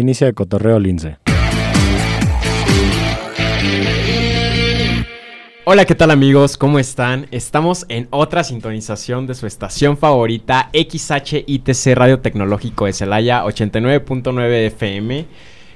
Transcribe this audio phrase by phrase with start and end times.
[0.00, 1.18] Inicia el cotorreo lince.
[5.64, 6.58] Hola, ¿qué tal amigos?
[6.58, 7.28] ¿Cómo están?
[7.30, 15.26] Estamos en otra sintonización de su estación favorita XHITC Radio Tecnológico de Celaya 89.9 FM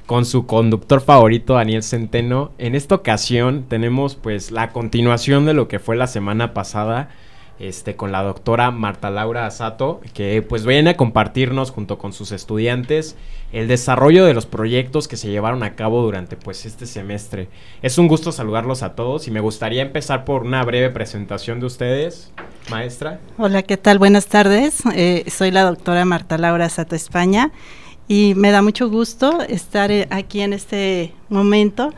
[0.06, 2.50] con su conductor favorito Daniel Centeno.
[2.58, 7.10] En esta ocasión tenemos pues la continuación de lo que fue la semana pasada
[7.58, 12.32] este, con la doctora Marta Laura Asato, que pues viene a compartirnos junto con sus
[12.32, 13.16] estudiantes
[13.52, 17.48] el desarrollo de los proyectos que se llevaron a cabo durante pues este semestre.
[17.82, 21.66] Es un gusto saludarlos a todos y me gustaría empezar por una breve presentación de
[21.66, 22.30] ustedes,
[22.70, 23.20] maestra.
[23.38, 23.98] Hola, ¿qué tal?
[23.98, 24.82] Buenas tardes.
[24.94, 27.50] Eh, soy la doctora Marta Laura Sato España
[28.06, 31.92] y me da mucho gusto estar eh, aquí en este momento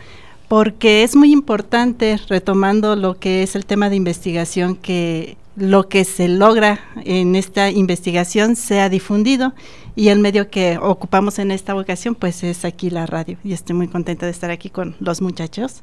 [0.51, 6.05] porque es muy importante, retomando lo que es el tema de investigación, que lo que
[6.05, 9.53] se logra en esta investigación sea difundido
[9.97, 13.77] y el medio que ocupamos en esta ocasión pues es aquí la radio y estoy
[13.77, 15.83] muy contenta de estar aquí con los muchachos.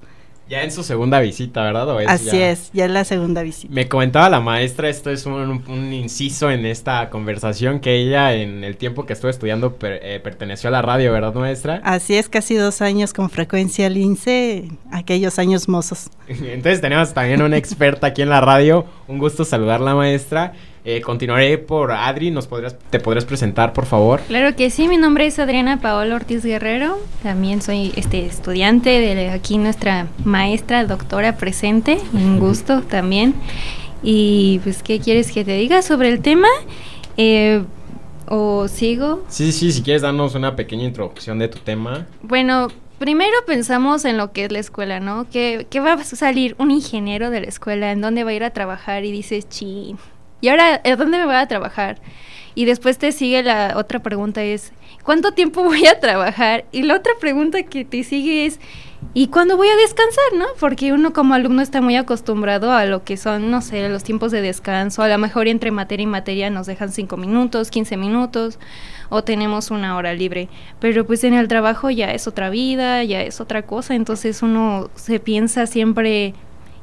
[0.50, 1.90] Ya en su segunda visita, ¿verdad?
[1.90, 3.74] ¿O es Así ya- es, ya es la segunda visita.
[3.74, 5.34] Me comentaba la maestra, esto es un,
[5.68, 10.20] un inciso en esta conversación, que ella en el tiempo que estuvo estudiando per- eh,
[10.22, 11.82] perteneció a la radio, ¿verdad, maestra?
[11.84, 16.10] Así es, casi dos años con frecuencia lince, aquellos años mozos.
[16.28, 18.86] Entonces tenemos también una experta aquí en la radio.
[19.08, 20.54] Un gusto saludarla, maestra.
[20.86, 22.32] Eh, continuaré por Adri.
[22.32, 24.22] ¿Nos podrías, ¿Te podrías presentar, por favor?
[24.28, 26.98] Claro que sí, mi nombre es Adriana Paola Ortiz Guerrero.
[27.24, 31.98] También soy este estudiante de aquí nuestra maestra, doctora presente.
[32.14, 33.36] Un gusto también.
[34.04, 36.48] Y pues, ¿qué quieres que te diga sobre el tema?
[37.18, 37.64] Eh,
[38.30, 39.24] ¿O sigo?
[39.30, 42.06] Sí, sí, si quieres darnos una pequeña introducción de tu tema.
[42.22, 42.68] Bueno,
[43.00, 45.30] primero pensamos en lo que es la escuela, ¿no?
[45.30, 48.44] Que, que va a salir un ingeniero de la escuela, en dónde va a ir
[48.44, 49.98] a trabajar y dices, chin.
[50.42, 52.00] ¿Y ahora dónde me voy a trabajar?
[52.58, 54.72] Y después te sigue la otra pregunta es,
[55.04, 56.66] ¿cuánto tiempo voy a trabajar?
[56.72, 58.60] Y la otra pregunta que te sigue es,
[59.14, 60.46] ¿y cuándo voy a descansar, no?
[60.60, 64.32] Porque uno como alumno está muy acostumbrado a lo que son, no sé, los tiempos
[64.32, 65.04] de descanso.
[65.04, 68.58] A lo mejor entre materia y materia nos dejan 5 minutos, 15 minutos,
[69.10, 70.50] o tenemos una hora libre.
[70.80, 73.94] Pero pues en el trabajo ya es otra vida, ya es otra cosa.
[73.94, 76.34] Entonces uno se piensa siempre,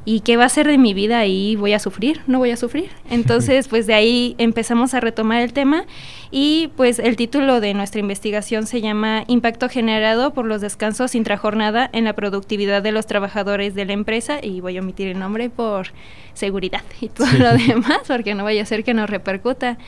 [0.04, 1.56] ¿y qué va a ser de mi vida ahí?
[1.56, 2.20] ¿Voy a sufrir?
[2.26, 2.90] ¿No voy a sufrir?
[3.10, 5.84] Entonces, pues de ahí empezamos a retomar el tema
[6.30, 11.88] y pues el título de nuestra investigación se llama Impacto generado por los descansos intrajornada
[11.92, 15.48] en la productividad de los trabajadores de la empresa y voy a omitir el nombre
[15.50, 15.88] por
[16.34, 19.78] seguridad y todo lo demás porque no vaya a ser que nos repercuta.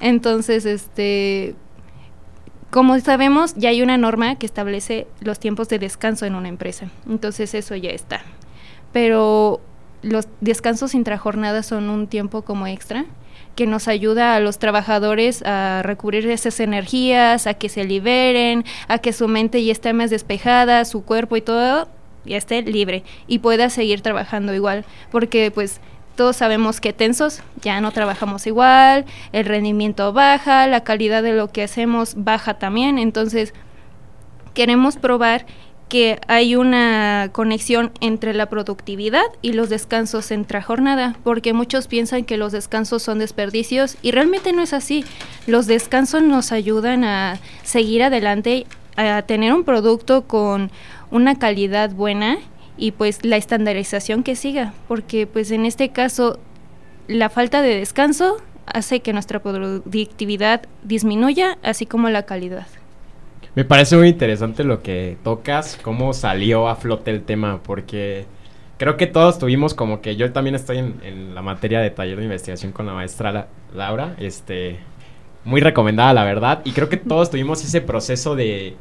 [0.00, 1.54] Entonces, este
[2.70, 6.88] como sabemos, ya hay una norma que establece los tiempos de descanso en una empresa.
[7.08, 8.22] Entonces eso ya está
[8.92, 9.60] pero
[10.02, 13.04] los descansos intrajornadas son un tiempo como extra
[13.54, 18.98] que nos ayuda a los trabajadores a recubrir esas energías, a que se liberen, a
[18.98, 21.88] que su mente ya esté más despejada, su cuerpo y todo
[22.24, 25.80] ya esté libre y pueda seguir trabajando igual, porque pues
[26.16, 31.50] todos sabemos que tensos ya no trabajamos igual, el rendimiento baja, la calidad de lo
[31.50, 33.54] que hacemos baja también, entonces
[34.54, 35.46] queremos probar
[35.90, 42.24] que hay una conexión entre la productividad y los descansos entre jornada, porque muchos piensan
[42.24, 45.04] que los descansos son desperdicios y realmente no es así.
[45.46, 50.70] Los descansos nos ayudan a seguir adelante, a tener un producto con
[51.10, 52.38] una calidad buena
[52.78, 56.38] y pues la estandarización que siga, porque pues en este caso
[57.08, 62.68] la falta de descanso hace que nuestra productividad disminuya, así como la calidad.
[63.54, 68.26] Me parece muy interesante lo que tocas, cómo salió a flote el tema, porque
[68.78, 72.24] creo que todos tuvimos como que yo también estoy en, la materia de taller de
[72.24, 74.78] investigación con la maestra La- Laura, este,
[75.44, 78.76] muy recomendada la verdad, y creo que todos tuvimos ese proceso de,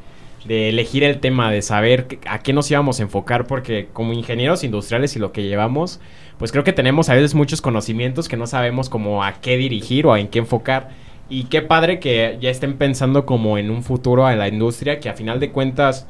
[0.45, 4.63] de elegir el tema, de saber a qué nos íbamos a enfocar, porque como ingenieros
[4.63, 6.00] industriales y lo que llevamos,
[6.38, 10.06] pues creo que tenemos a veces muchos conocimientos que no sabemos como a qué dirigir
[10.06, 10.89] o a en qué enfocar.
[11.29, 15.09] Y qué padre que ya estén pensando como en un futuro en la industria, que
[15.09, 16.07] a final de cuentas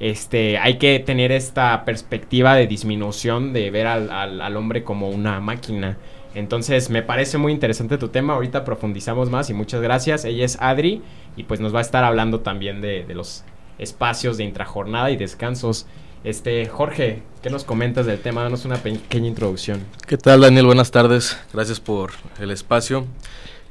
[0.00, 5.40] este, hay que tener esta perspectiva de disminución de ver al, al, hombre como una
[5.40, 5.96] máquina.
[6.34, 10.24] Entonces me parece muy interesante tu tema, ahorita profundizamos más y muchas gracias.
[10.24, 11.02] Ella es Adri
[11.36, 13.44] y pues nos va a estar hablando también de, de los
[13.78, 15.86] espacios de intrajornada y descansos.
[16.24, 18.42] Este, Jorge, ¿qué nos comentas del tema?
[18.42, 19.84] Danos una pequeña introducción.
[20.06, 20.66] ¿Qué tal, Daniel?
[20.66, 21.38] Buenas tardes.
[21.52, 23.06] Gracias por el espacio.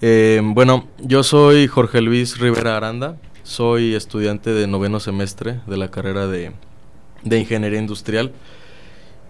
[0.01, 3.17] Eh, bueno, yo soy Jorge Luis Rivera Aranda.
[3.43, 6.51] Soy estudiante de noveno semestre de la carrera de,
[7.23, 8.31] Ingeniería Industrial.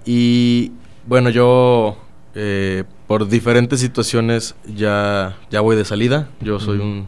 [0.05, 0.71] Y
[1.05, 1.97] bueno, yo
[2.35, 6.29] eh, por diferentes situaciones ya, ya voy de salida.
[6.41, 7.07] Yo soy un,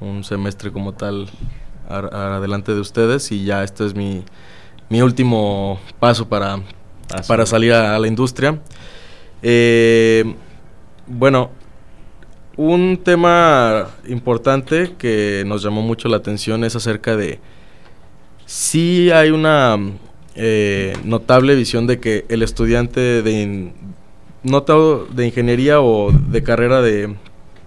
[0.00, 1.28] un semestre como tal
[1.88, 4.22] adelante de ustedes y ya este es mi
[4.88, 6.60] mi último paso para,
[7.26, 8.58] para salir a, la industria.
[9.42, 10.34] Eh,
[11.06, 11.50] bueno,
[12.58, 17.38] un tema importante que nos llamó mucho la atención es acerca de
[18.46, 19.76] si hay una
[20.34, 23.72] eh, notable visión de que el estudiante de,
[24.42, 27.14] de ingeniería o de carrera de,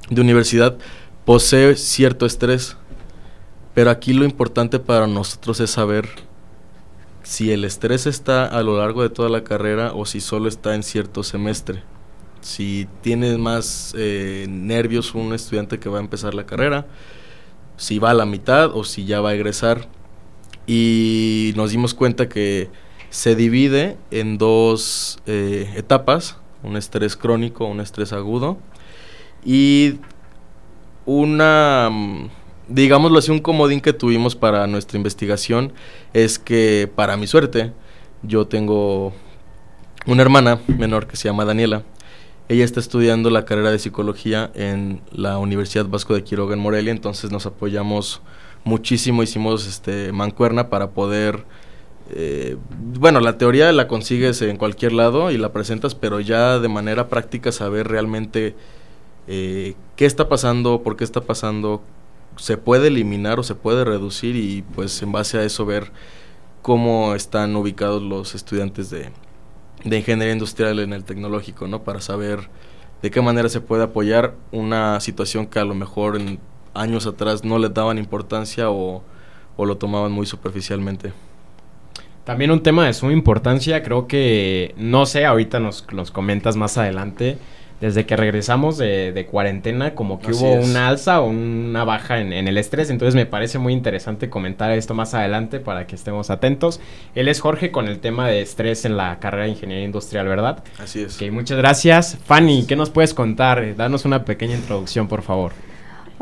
[0.10, 0.76] de universidad
[1.24, 2.76] posee cierto estrés,
[3.74, 6.10] pero aquí lo importante para nosotros es saber
[7.24, 10.76] si el estrés está a lo largo de toda la carrera o si solo está
[10.76, 11.82] en cierto semestre.
[12.42, 16.88] Si tiene más eh, nervios un estudiante que va a empezar la carrera,
[17.78, 19.88] si va a la mitad o si ya va a egresar.
[20.68, 22.70] Y nos dimos cuenta que
[23.10, 28.58] se divide en dos eh, etapas, un estrés crónico, un estrés agudo.
[29.44, 29.96] Y
[31.06, 32.30] una mm,
[32.72, 35.74] digámoslo así, un comodín que tuvimos para nuestra investigación
[36.14, 37.74] es que, para mi suerte,
[38.24, 39.14] yo tengo
[40.06, 41.84] una hermana menor que se llama Daniela.
[42.50, 46.92] Ella está estudiando la carrera de psicología en la Universidad Vasco de Quiroga en Morelia,
[46.92, 48.22] entonces nos apoyamos
[48.64, 51.46] muchísimo, hicimos este mancuerna para poder
[52.14, 56.68] eh, bueno, la teoría la consigues en cualquier lado y la presentas, pero ya de
[56.68, 58.56] manera práctica saber realmente
[59.28, 61.82] eh, qué está pasando, por qué está pasando,
[62.36, 65.92] se puede eliminar o se puede reducir y pues en base a eso ver
[66.62, 69.10] cómo están ubicados los estudiantes de,
[69.84, 71.84] ingeniería industrial en el tecnológico, ¿no?
[71.84, 72.50] Para saber
[73.02, 76.40] de qué manera se puede apoyar una situación que a lo mejor en
[76.74, 79.04] años atrás no le daban importancia o,
[79.58, 81.14] o lo tomaban muy superficialmente.
[82.24, 86.78] También un tema de suma importancia, creo que, no sé, ahorita nos, nos comentas más
[86.78, 87.40] adelante,
[87.82, 92.58] desde que regresamos de, cuarentena, como que hubo una alza o una baja en, el
[92.58, 92.90] estrés.
[92.92, 96.80] Entonces me parece muy interesante comentar esto más adelante para que estemos atentos.
[97.16, 100.64] Él es Jorge con el tema de estrés en la carrera de Ingeniería Industrial, ¿verdad?
[100.78, 101.20] Así es.
[101.20, 102.18] Ok, muchas gracias.
[102.24, 103.76] Fanny, ¿qué nos puedes contar?
[103.76, 105.52] Danos una pequeña introducción, por favor.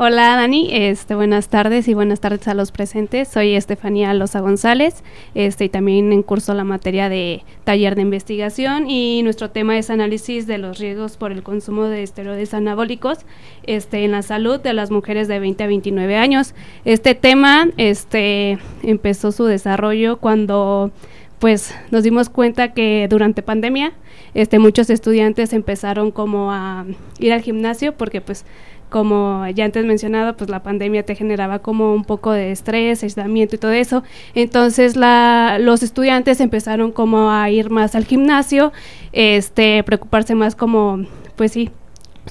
[0.02, 3.28] Hola Dani, este, buenas tardes y buenas tardes a los presentes.
[3.28, 5.04] Soy Estefanía Loza González
[5.34, 9.90] este, y también en curso la materia de taller de investigación y nuestro tema es
[9.90, 13.18] análisis de los riesgos por el consumo de esteroides anabólicos
[13.64, 16.54] este, en la salud de las mujeres de 20 a 29 años.
[16.86, 20.92] Este tema este, empezó su desarrollo cuando
[21.40, 23.92] pues nos dimos cuenta que durante pandemia
[24.32, 26.86] este, muchos estudiantes empezaron como a
[27.18, 28.46] ir al gimnasio porque pues
[28.90, 33.56] como ya antes mencionado, pues la pandemia te generaba como un poco de estrés, aislamiento
[33.56, 34.02] y todo eso.
[34.34, 38.72] Entonces los estudiantes empezaron como a ir más al gimnasio,
[39.12, 41.06] este, preocuparse más como,
[41.36, 41.70] pues sí,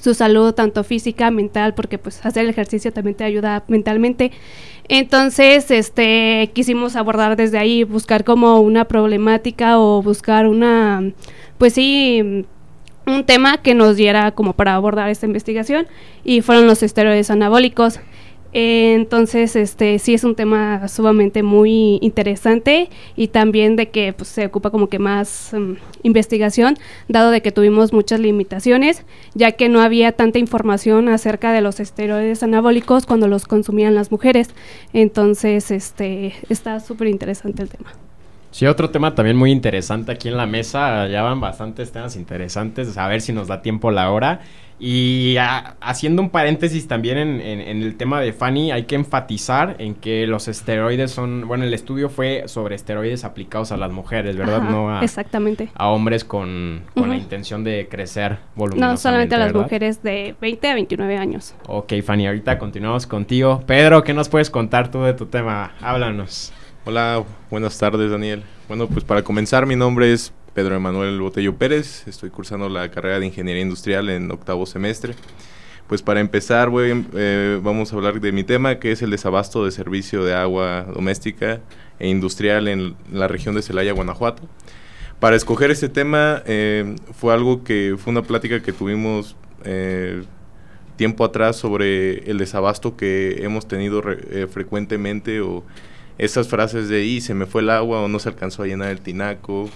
[0.00, 4.30] su salud tanto física, mental, porque pues hacer el ejercicio también te ayuda mentalmente.
[4.88, 11.12] Entonces, este, quisimos abordar desde ahí, buscar como una problemática o buscar una,
[11.58, 12.44] pues sí,
[13.10, 15.86] un tema que nos diera como para abordar esta investigación
[16.24, 18.00] y fueron los esteroides anabólicos.
[18.52, 24.46] entonces, este sí es un tema sumamente muy interesante y también de que pues, se
[24.46, 26.76] ocupa como que más mm, investigación,
[27.08, 31.78] dado de que tuvimos muchas limitaciones, ya que no había tanta información acerca de los
[31.78, 34.48] esteroides anabólicos cuando los consumían las mujeres.
[34.92, 37.92] Entonces, este está súper interesante el tema.
[38.50, 41.06] Sí, otro tema también muy interesante aquí en la mesa.
[41.08, 42.96] Ya van bastantes temas interesantes.
[42.98, 44.40] A ver si nos da tiempo la hora.
[44.82, 45.36] Y
[45.82, 50.48] haciendo un paréntesis también en, el tema de Fanny, hay que enfatizar en que los
[50.48, 54.62] esteroides son, bueno, el estudio fue sobre esteroides aplicados a las mujeres, ¿verdad?
[54.62, 55.68] no a, exactamente.
[55.74, 58.92] a hombres con, la intención de crecer voluminosamente.
[58.92, 61.54] No, solamente a las mujeres de 20 a 29 años.
[61.66, 63.62] Ok, Fanny, ahorita continuamos contigo.
[63.66, 65.72] Pedro, ¿qué nos puedes contar tú de tu tema?
[65.82, 66.54] Háblanos.
[66.86, 68.42] Hola, buenas tardes Daniel.
[68.66, 73.20] Bueno, pues para comenzar, mi nombre es Pedro Emanuel Botello Pérez, estoy cursando la carrera
[73.20, 75.14] de Ingeniería Industrial en octavo semestre.
[75.88, 79.62] Pues para empezar, voy, eh, vamos a hablar de mi tema, que es el desabasto
[79.62, 81.60] de servicio de agua doméstica
[81.98, 84.44] e industrial en la región de Celaya, Guanajuato.
[85.18, 90.22] Para escoger este tema eh, fue algo que fue una plática que tuvimos eh,
[90.96, 94.02] tiempo atrás sobre el desabasto que hemos tenido
[94.48, 95.62] frecuentemente o
[96.20, 98.90] esas frases de y se me fue el agua o no se alcanzó a llenar
[98.90, 99.70] el tinaco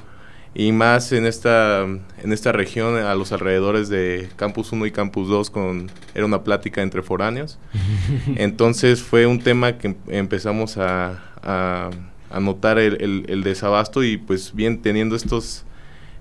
[0.54, 5.28] y más en esta en esta región a los alrededores de Campus 1 y Campus
[5.28, 7.58] 2 con era una plática entre foráneos.
[8.36, 14.82] Entonces fue un tema que empezamos a, a, notar el, el, desabasto y pues bien
[14.82, 15.64] teniendo estos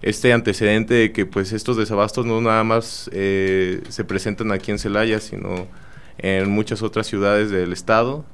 [0.01, 4.79] este antecedente de que pues estos desabastos no nada más eh, se presentan aquí en
[4.79, 5.67] Celaya sino
[6.17, 8.25] en muchas otras ciudades del estado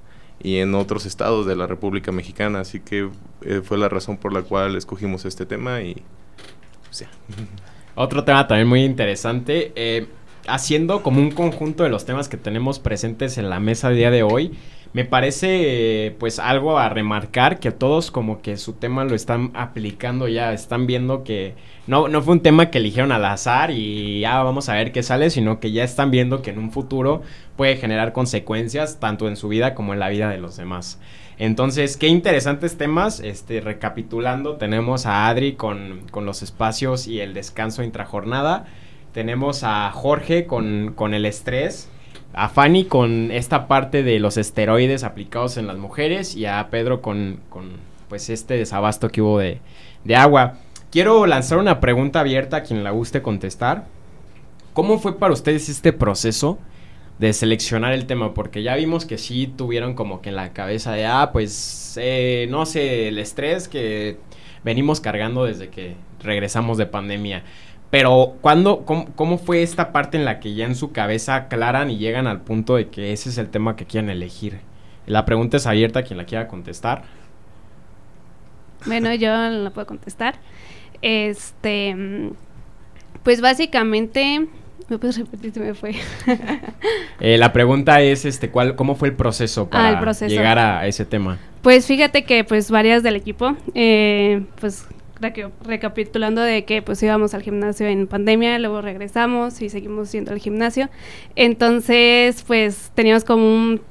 [0.42, 2.62] y en otros estados de la República Mexicana.
[2.62, 3.10] Así que
[3.42, 6.02] eh, fue la razón por la cual escogimos este tema y
[6.86, 7.06] pues,
[7.96, 9.74] Otro tema también muy interesante.
[9.76, 10.08] Eh,
[10.48, 14.12] haciendo como un conjunto de los temas que tenemos presentes en la mesa de día
[14.12, 14.58] de hoy,
[14.94, 20.28] me parece pues algo a remarcar que todos como que su tema lo están aplicando
[20.28, 21.54] ya, están viendo que
[21.86, 25.04] no, no fue un tema que eligieron al azar y ya vamos a ver qué
[25.04, 27.22] sale, sino que ya están viendo que en un futuro
[27.56, 31.00] puede generar consecuencias tanto en su vida como en la vida de los demás.
[31.38, 33.22] Entonces, qué interesantes temas.
[33.22, 38.66] Este, recapitulando, tenemos a Adri con, con los espacios y el descanso intrajornada.
[39.14, 41.90] Tenemos a Jorge con, con el estrés
[42.40, 47.02] a Fanny con esta parte de los esteroides aplicados en las mujeres y a Pedro
[47.02, 47.42] con,
[48.08, 49.60] pues este desabasto que hubo de,
[50.16, 50.54] agua.
[50.90, 53.88] Quiero lanzar una pregunta abierta a quien la guste contestar.
[54.72, 56.58] ¿Cómo fue para ustedes este proceso
[57.18, 58.34] de seleccionar el tema?
[58.34, 62.48] Porque ya vimos que sí tuvieron como que en la cabeza de, ah, pues eh,
[62.50, 64.18] no sé, el estrés que
[64.64, 67.44] venimos cargando desde que regresamos de pandemia.
[67.90, 71.98] Pero, ¿cuándo, cómo, fue esta parte en la que ya en su cabeza aclaran y
[71.98, 74.60] llegan al punto de que ese es el tema que quieren elegir?
[75.08, 77.04] La pregunta es abierta a quien la quiera contestar.
[78.86, 80.36] Bueno, yo la puedo contestar.
[81.02, 82.32] Este,
[83.24, 84.48] pues básicamente,
[84.88, 85.96] ¿me puedes repetir si me fue?
[87.22, 91.04] Eh, la pregunta es, este, ¿cuál, ¿cómo fue el proceso ah, para llegar a ese
[91.04, 91.38] tema?
[91.62, 94.88] Pues fíjate que, pues, varias del equipo, eh, pues,
[95.66, 100.40] recapitulando de que pues íbamos al gimnasio en pandemia, luego regresamos y seguimos yendo al
[100.40, 100.90] gimnasio.
[101.36, 103.82] Entonces, pues teníamos como un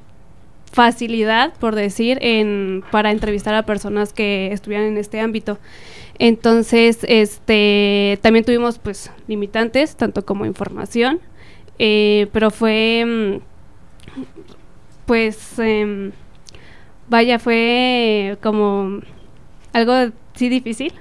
[0.71, 5.57] facilidad, por decir, en, para entrevistar a personas que estuvieran en este ámbito.
[6.19, 11.19] Entonces, este, también tuvimos pues limitantes, tanto como información,
[11.79, 13.41] eh, pero fue, mm,
[15.05, 16.11] pues, em,
[17.09, 18.99] vaya, fue como
[19.73, 20.93] algo sí difícil,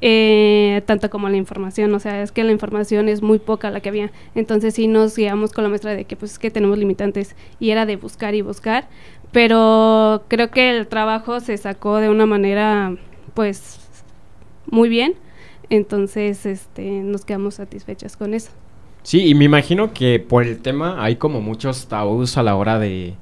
[0.00, 3.80] eh, tanto como la información, o sea, es que la información es muy poca la
[3.80, 6.78] que había, entonces sí nos guiamos con la maestra de que pues es que tenemos
[6.78, 8.88] limitantes y era de buscar y buscar,
[9.32, 12.96] pero creo que el trabajo se sacó de una manera
[13.34, 13.78] pues
[14.66, 15.14] muy bien,
[15.68, 18.50] entonces este nos quedamos satisfechas con eso.
[19.02, 22.78] Sí, y me imagino que por el tema hay como muchos tabús a la hora
[22.78, 23.14] de,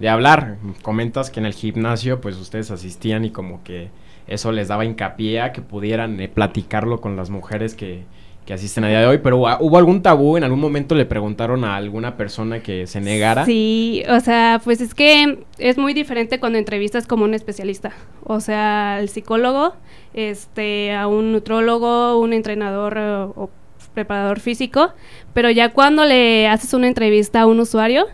[0.00, 0.56] de hablar.
[0.82, 3.90] Comentas que en el gimnasio pues ustedes asistían y como que
[4.26, 8.04] eso les daba hincapié a que pudieran eh, platicarlo con las mujeres que,
[8.46, 10.36] que asisten a día de hoy, pero ¿hubo algún tabú?
[10.36, 13.44] ¿En algún momento le preguntaron a alguna persona que se negara?
[13.44, 17.92] Sí, o sea, pues es que es muy diferente cuando entrevistas como un especialista,
[18.24, 19.74] o sea, al psicólogo,
[20.14, 23.50] este, a un nutrólogo, un entrenador eh, o
[23.94, 24.92] preparador físico,
[25.32, 28.06] pero ya cuando le haces una entrevista a un usuario,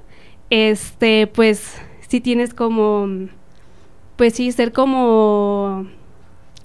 [0.51, 3.09] este, pues sí tienes como,
[4.17, 5.87] pues sí, ser como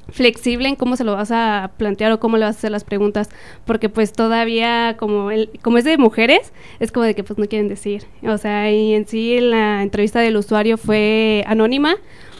[0.10, 2.84] flexible en cómo se lo vas a plantear o cómo le vas a hacer las
[2.84, 3.30] preguntas,
[3.66, 7.46] porque pues todavía como el, como es de mujeres, es como de que pues no
[7.48, 8.04] quieren decir.
[8.24, 11.96] O sea, y en sí la entrevista del usuario fue anónima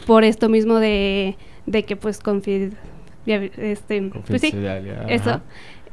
[0.06, 2.72] por esto mismo de, de que pues confid,
[3.26, 4.52] este, pues sí,
[5.08, 5.40] eso.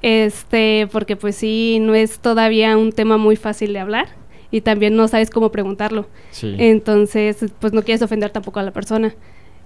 [0.02, 4.08] Este, porque pues sí, no es todavía un tema muy fácil de hablar
[4.52, 6.08] y también no sabes cómo preguntarlo.
[6.42, 9.14] Entonces, pues no quieres ofender tampoco a la persona.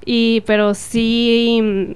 [0.06, 1.96] Y, pero sí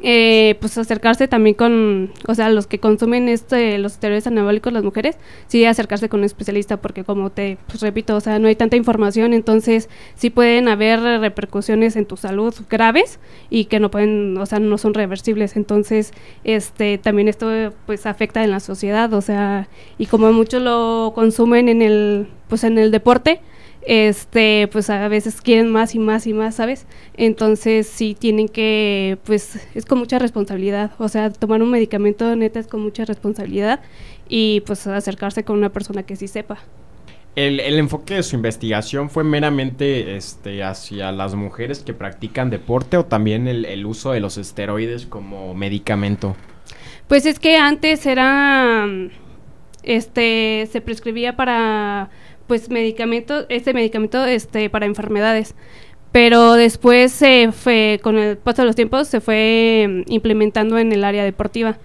[0.00, 4.84] eh, pues acercarse también con, o sea, los que consumen este, los esteroides anabólicos, las
[4.84, 5.16] mujeres,
[5.48, 8.76] sí acercarse con un especialista porque como te pues, repito, o sea, no hay tanta
[8.76, 13.18] información, entonces sí pueden haber repercusiones en tu salud graves
[13.50, 16.12] y que no pueden, o sea, no son reversibles, entonces
[16.44, 17.50] este también esto
[17.84, 19.68] pues afecta en la sociedad, o sea,
[19.98, 23.40] y como muchos lo consumen en el pues en el deporte,
[23.82, 26.86] este, pues a veces quieren más y más y más, ¿sabes?
[27.16, 32.60] Entonces sí tienen que, pues es con mucha responsabilidad, o sea, tomar un medicamento neta
[32.60, 33.80] es con mucha responsabilidad
[34.28, 36.58] y pues acercarse con una persona que sí sepa.
[37.36, 42.96] el, el enfoque de su investigación fue meramente este, hacia las mujeres que practican deporte
[42.96, 46.34] o también el, el uso de los esteroides como medicamento.
[47.06, 48.86] Pues es que antes era,
[49.82, 52.10] este, se prescribía para,
[52.48, 55.54] pues, medicamento, este medicamento, este, para enfermedades.
[56.10, 60.90] Pero después se fue, con el paso de los tiempos, se fue mm, implementando en
[60.92, 61.78] el área deportiva.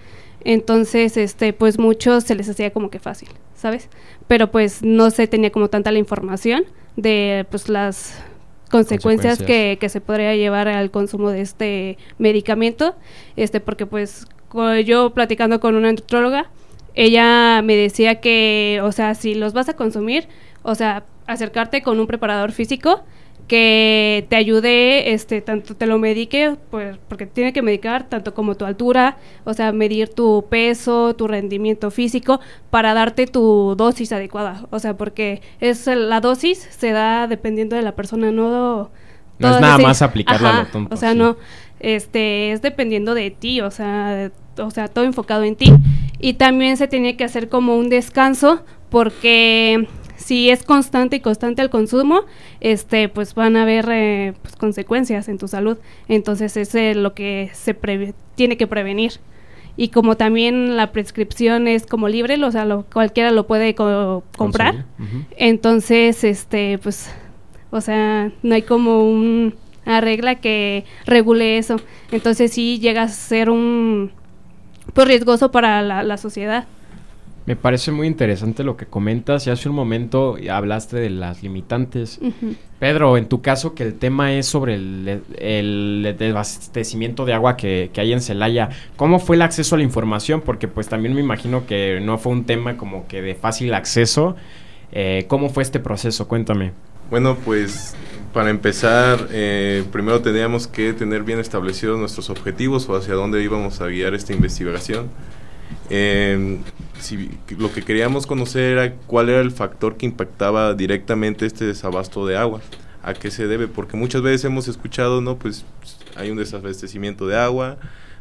[0.44, 3.90] Entonces, este, pues muchos se les hacía como que fácil, ¿sabes?
[4.28, 6.66] Pero pues no se tenía como tanta la información
[6.96, 8.22] de pues las
[8.70, 9.48] consecuencias, Consecuencias.
[9.48, 12.96] Que, que se podría llevar al consumo de este medicamento,
[13.36, 14.26] este, porque pues
[14.86, 16.50] yo platicando con una nutróloga,
[16.96, 20.28] ella me decía que, o sea, si los vas a consumir,
[20.64, 23.04] o sea, acercarte con un preparador físico
[23.48, 28.56] que te ayude, este, tanto te lo medique, pues, porque tiene que medicar tanto como
[28.56, 32.40] tu altura, o sea, medir tu peso, tu rendimiento físico,
[32.70, 37.82] para darte tu dosis adecuada, o sea, porque es la dosis se da dependiendo de
[37.82, 38.90] la persona, no
[39.40, 41.18] No es nada más aplicarla a lo Ajá, tonto, O sea, sí.
[41.18, 41.36] no,
[41.82, 45.74] este, es dependiendo de ti, o sea, de- o sea, todo enfocado en ti.
[46.20, 49.88] Y también se tiene que hacer como un descanso porque
[50.24, 52.22] si es constante y constante el consumo,
[52.62, 55.78] este, pues van a haber eh, pues, consecuencias en tu salud.
[56.08, 59.14] Entonces, es lo que se preve- tiene que prevenir.
[59.76, 64.24] Y como también la prescripción es como libre, o sea, lo- cualquiera lo puede co-
[64.38, 64.86] comprar.
[65.38, 67.10] Entonces, este, pues,
[67.72, 71.78] o sea, no hay como un- una regla que regule eso.
[72.12, 74.12] Entonces sí llega a ser un,
[74.94, 76.66] pues, riesgoso para la, la sociedad.
[77.46, 82.22] Me parece muy interesante lo que comentas y hace un momento hablaste de las limitantes.
[82.80, 87.90] Pedro, en tu caso que el tema es sobre el, el desabastecimiento de agua que,
[87.94, 90.40] que hay en Celaya, ¿cómo fue el acceso a la información?
[90.40, 94.38] Porque pues también me imagino que no fue un tema como que de fácil acceso.
[94.94, 96.28] Eh, ¿Cómo fue este proceso?
[96.28, 96.72] Cuéntame.
[97.10, 97.94] Bueno, pues
[98.32, 103.82] para empezar, eh, primero teníamos que tener bien establecidos nuestros objetivos o hacia dónde íbamos
[103.82, 105.10] a guiar esta investigación.
[105.90, 106.60] Eh,
[107.04, 112.26] si, lo que queríamos conocer era cuál era el factor que impactaba directamente este desabasto
[112.26, 112.62] de agua.
[113.04, 113.68] ¿A qué se debe?
[113.68, 115.38] Porque muchas veces hemos escuchado, ¿no?
[115.38, 115.66] Pues
[116.16, 117.78] hay un desabastecimiento de agua,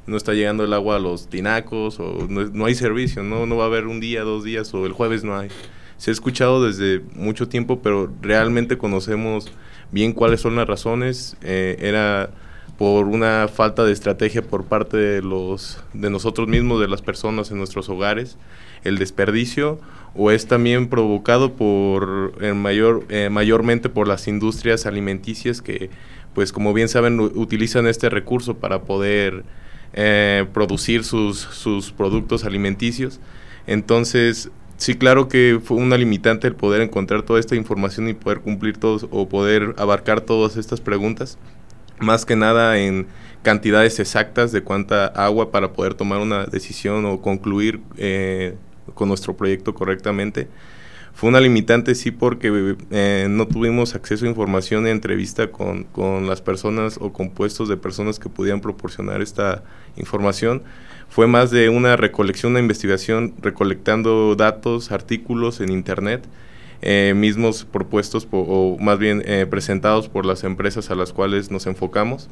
[0.07, 3.47] no está llegando el agua a los tinacos, o no, hay servicio, ¿no?
[3.47, 5.49] No va a haber un día, dos días, o el jueves no hay
[6.03, 9.47] se ha escuchado desde mucho tiempo, pero realmente conocemos
[9.93, 11.37] bien cuáles son las razones.
[11.43, 12.31] Eh, era
[12.77, 17.53] por una falta de estrategia por parte de los de nosotros mismos, de las personas
[17.53, 18.37] en nuestros hogares,
[18.85, 19.81] el desperdicio,
[20.15, 25.91] o es también provocado por mayor eh, mayormente por las industrias alimenticias que,
[26.35, 29.45] pues como bien saben, utilizan este recurso para poder
[29.95, 33.21] eh, producir sus, sus productos alimenticios.
[33.67, 38.41] Entonces, sí, claro que fue una limitante el poder encontrar toda esta información y poder
[38.41, 41.39] cumplir todos o poder abarcar todas estas preguntas.
[42.01, 43.07] Más que nada en
[43.43, 48.57] cantidades exactas de cuánta agua para poder tomar una decisión o concluir eh,
[48.95, 50.49] con nuestro proyecto correctamente.
[51.15, 56.27] Fue una limitante, sí, porque eh, no tuvimos acceso a información en entrevista con, con
[56.27, 59.63] las personas o con puestos de personas que pudieran proporcionar esta
[59.97, 60.63] información.
[61.09, 66.25] Fue más de una recolección, una investigación, recolectando datos, artículos en Internet,
[66.81, 71.67] eh, mismos propuestos o más bien eh, presentados por las empresas a las cuales nos
[71.67, 72.29] enfocamos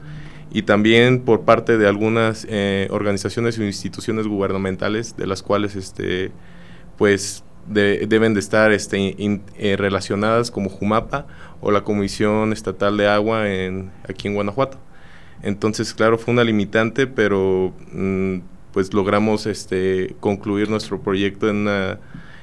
[0.50, 6.32] y también por parte de algunas eh, organizaciones o instituciones gubernamentales de las cuales este
[6.98, 9.14] pues de- deben de estar este,
[9.58, 11.26] eh, relacionadas como Jumapa
[11.60, 14.78] o la Comisión Estatal de Agua en, aquí en Guanajuato.
[15.42, 18.38] Entonces, claro, fue una limitante, pero mm,
[18.72, 21.98] pues logramos este, concluir nuestro proyecto en, una-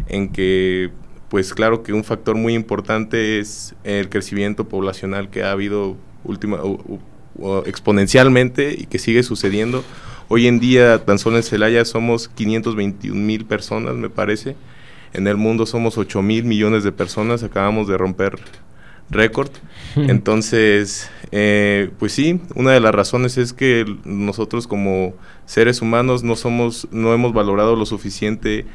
[0.08, 0.92] en que,
[1.30, 6.58] pues claro que un factor muy importante es el crecimiento poblacional que ha habido última,
[7.66, 9.84] exponencialmente y que sigue sucediendo.
[10.30, 14.56] Hoy en día, tan solo en Celaya somos 521 mil personas, me parece.
[15.14, 18.38] En el mundo somos 8 mil millones de personas, acabamos de romper
[19.10, 19.52] récord.
[19.96, 26.36] Entonces, eh, pues sí, una de las razones es que nosotros como seres humanos no
[26.36, 28.66] somos, no hemos valorado lo suficiente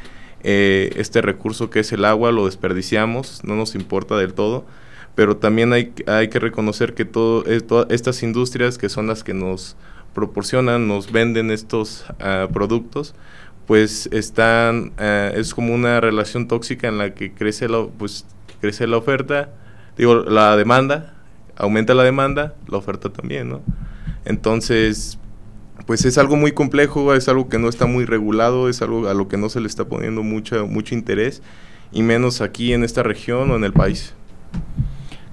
[0.43, 4.67] eh, este recurso que es el agua, lo desperdiciamos, no nos importa del todo,
[5.15, 9.35] pero también hay, hay que reconocer que todo, eh, estas industrias que son las que
[9.35, 9.77] nos
[10.15, 13.15] proporcionan, nos venden estos ah, productos,
[13.67, 18.27] pues están, ah, es como una relación tóxica en la que crece la, pues,
[18.61, 19.51] crece la oferta,
[19.97, 21.15] digo, la demanda,
[21.57, 23.63] aumenta la demanda, la oferta también, ¿no?
[24.25, 25.19] Entonces,
[25.87, 29.15] pues es algo muy complejo, es algo que no está muy regulado, es algo a
[29.15, 31.43] lo que no se le está poniendo mucho, mucho interés
[31.93, 34.15] y menos aquí en esta región o en el país.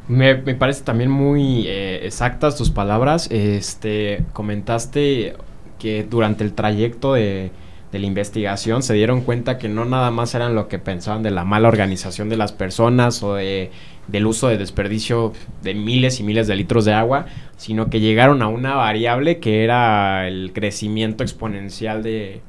[0.10, 3.30] Me, me parece también muy eh, exactas tus palabras.
[3.32, 5.36] Este, comentaste
[5.78, 7.52] que durante el trayecto de,
[7.92, 11.30] de la investigación se dieron cuenta que no nada más eran lo que pensaban de
[11.30, 13.70] la mala organización de las personas o de,
[14.08, 18.42] del uso de desperdicio de miles y miles de litros de agua, sino que llegaron
[18.42, 22.42] a una variable que era el crecimiento exponencial de,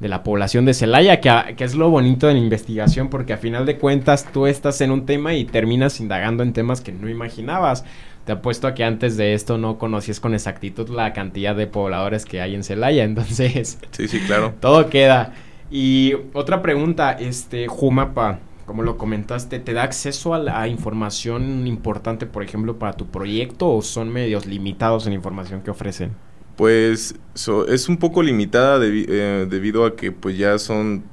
[0.00, 3.32] de la población de Celaya, que, a- que es lo bonito de la investigación, porque
[3.32, 6.92] a final de cuentas tú estás en un tema y terminas indagando en temas que
[6.92, 7.84] no imaginabas.
[8.24, 12.26] Te apuesto a que antes de esto no conocías con exactitud la cantidad de pobladores
[12.26, 14.54] que hay en Celaya, entonces Sí, sí, claro.
[14.60, 15.32] todo queda.
[15.70, 22.26] Y otra pregunta, este Jumapa, como lo comentaste, ¿te da acceso a la información importante,
[22.26, 26.12] por ejemplo, para tu proyecto o son medios limitados en la información que ofrecen?
[26.58, 31.04] Pues so- es un poco limitada eh, debido a que pues ya son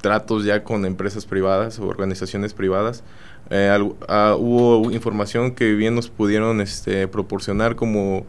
[0.00, 3.02] tratos ya con empresas privadas o organizaciones privadas.
[3.50, 3.76] Eh,
[4.08, 8.24] ah, hubo información que bien nos pudieron este, proporcionar como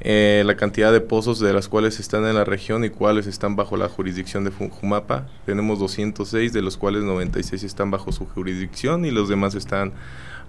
[0.00, 3.54] eh, la cantidad de pozos de las cuales están en la región y cuáles están
[3.54, 5.28] bajo la jurisdicción de Jumapa.
[5.46, 9.92] Tenemos 206, de los cuales 96 están bajo su jurisdicción y los demás están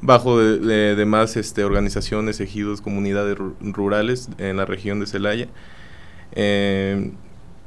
[0.01, 5.47] bajo de, de- demás este, organizaciones, ejidos, comunidades ru- rurales en la región de Celaya.
[6.33, 7.11] Eh,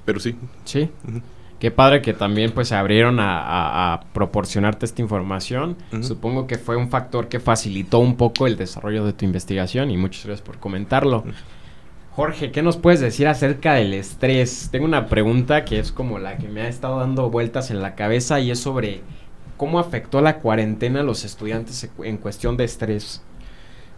[0.04, 0.36] pero sí.
[0.64, 0.90] Sí.
[1.58, 5.76] Qué padre que también pues se abrieron a, a- a proporcionarte esta información.
[6.00, 9.96] Supongo que fue un factor que facilitó un poco el desarrollo de tu investigación y
[9.98, 11.24] muchas gracias por comentarlo.
[12.12, 14.68] Jorge, ¿qué nos puedes decir acerca del estrés?
[14.72, 17.94] Tengo una pregunta que es como la que me ha estado dando vueltas en la
[17.94, 19.02] cabeza y es sobre
[19.60, 23.20] cómo afectó la cuarentena a los estudiantes en cu- en cuestión de estrés.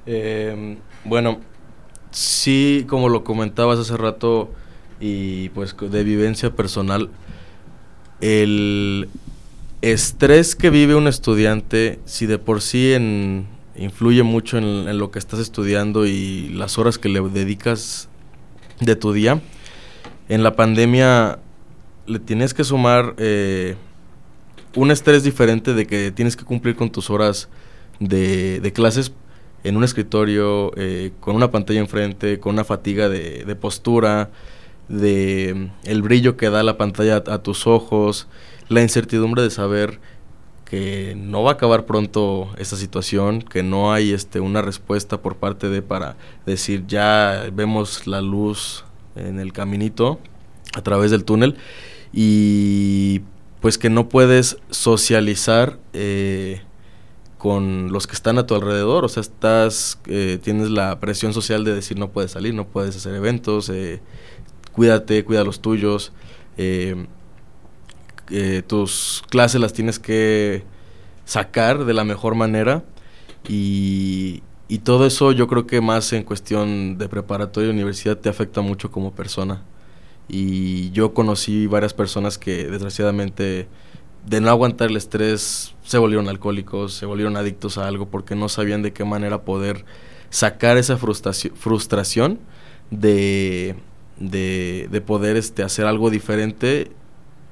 [0.07, 1.39] Eh, bueno,
[2.11, 4.51] sí, como lo comentabas hace rato
[5.01, 7.11] y pues de vivencia personal,
[8.21, 9.09] el
[9.83, 12.93] estrés que vive un estudiante, si de por sí
[13.77, 18.09] influye mucho en, en lo que estás estudiando y las horas que le dedicas
[18.81, 19.41] de tu día,
[20.29, 21.39] en la pandemia
[22.07, 23.77] le tienes que sumar eh,
[24.75, 27.49] un estrés diferente de que tienes que cumplir con tus horas
[28.01, 29.13] de, clases
[29.65, 34.31] en un escritorio, eh, con una pantalla enfrente, con una fatiga de, postura,
[34.89, 38.29] de el brillo que da la pantalla a, a tus ojos,
[38.69, 40.01] la incertidumbre de saber
[40.73, 45.37] que no va a acabar pronto esta situación, que no hay este una respuesta por
[45.37, 50.19] parte de para decir ya vemos la luz en el caminito
[50.73, 51.57] a través del túnel
[52.13, 53.21] y
[53.63, 56.61] pues que no puedes socializar eh,
[57.39, 61.65] con los que están a tu alrededor, o sea, estás, eh, tienes la presión social
[61.65, 64.01] de decir no puedes salir, no puedes hacer eventos, eh,
[64.73, 66.13] cuídate, cuida los tuyos,
[66.57, 67.07] eh,
[68.31, 70.65] eh, tus clases las tienes que
[71.25, 72.83] sacar de la mejor manera
[73.49, 78.29] y, y todo eso yo creo que más en cuestión de preparatoria y universidad te
[78.29, 79.63] afecta mucho como persona.
[80.33, 83.69] Y yo conocí varias personas que desgraciadamente
[84.27, 88.49] de no aguantar el estrés se volvieron alcohólicos, se volvieron adictos a algo porque no
[88.49, 89.85] sabían de qué manera poder
[90.31, 92.39] sacar esa frustraci- frustración
[92.91, 93.75] de,
[94.19, 96.91] de, de poder este, hacer algo diferente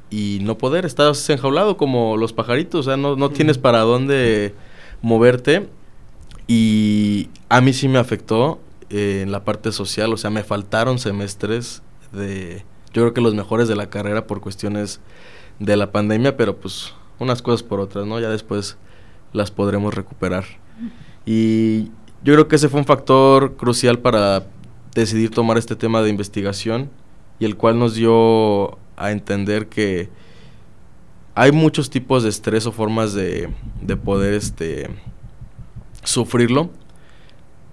[0.09, 4.55] y no poder, estás enjaulado como los pajaritos, o sea, no, no tienes para dónde
[5.03, 5.69] moverte
[6.49, 10.99] y a mí sí me afectó eh, en la parte social, o sea, me faltaron
[10.99, 15.01] semestres de, yo creo que los mejores de la carrera por cuestiones
[15.59, 18.19] de la pandemia, pero pues unas cosas por otras, ¿no?
[18.19, 18.77] Ya después
[19.33, 20.45] las podremos recuperar.
[21.25, 21.91] Y
[22.25, 24.47] yo creo que ese fue un factor crucial para
[24.95, 26.91] decidir tomar este tema de investigación
[27.39, 30.09] y el cual nos dio a entender que
[31.35, 33.49] hay muchos tipos de estrés o formas de,
[33.81, 34.91] de poder este,
[36.03, 36.71] sufrirlo,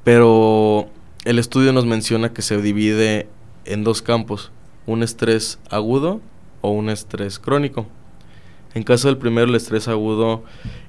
[0.03, 0.89] pero
[1.25, 3.27] el estudio nos menciona que se divide
[3.65, 4.51] en dos campos,
[4.87, 6.21] un estrés agudo
[6.61, 7.85] o un estrés crónico.
[8.73, 10.43] En caso del primero, el estrés agudo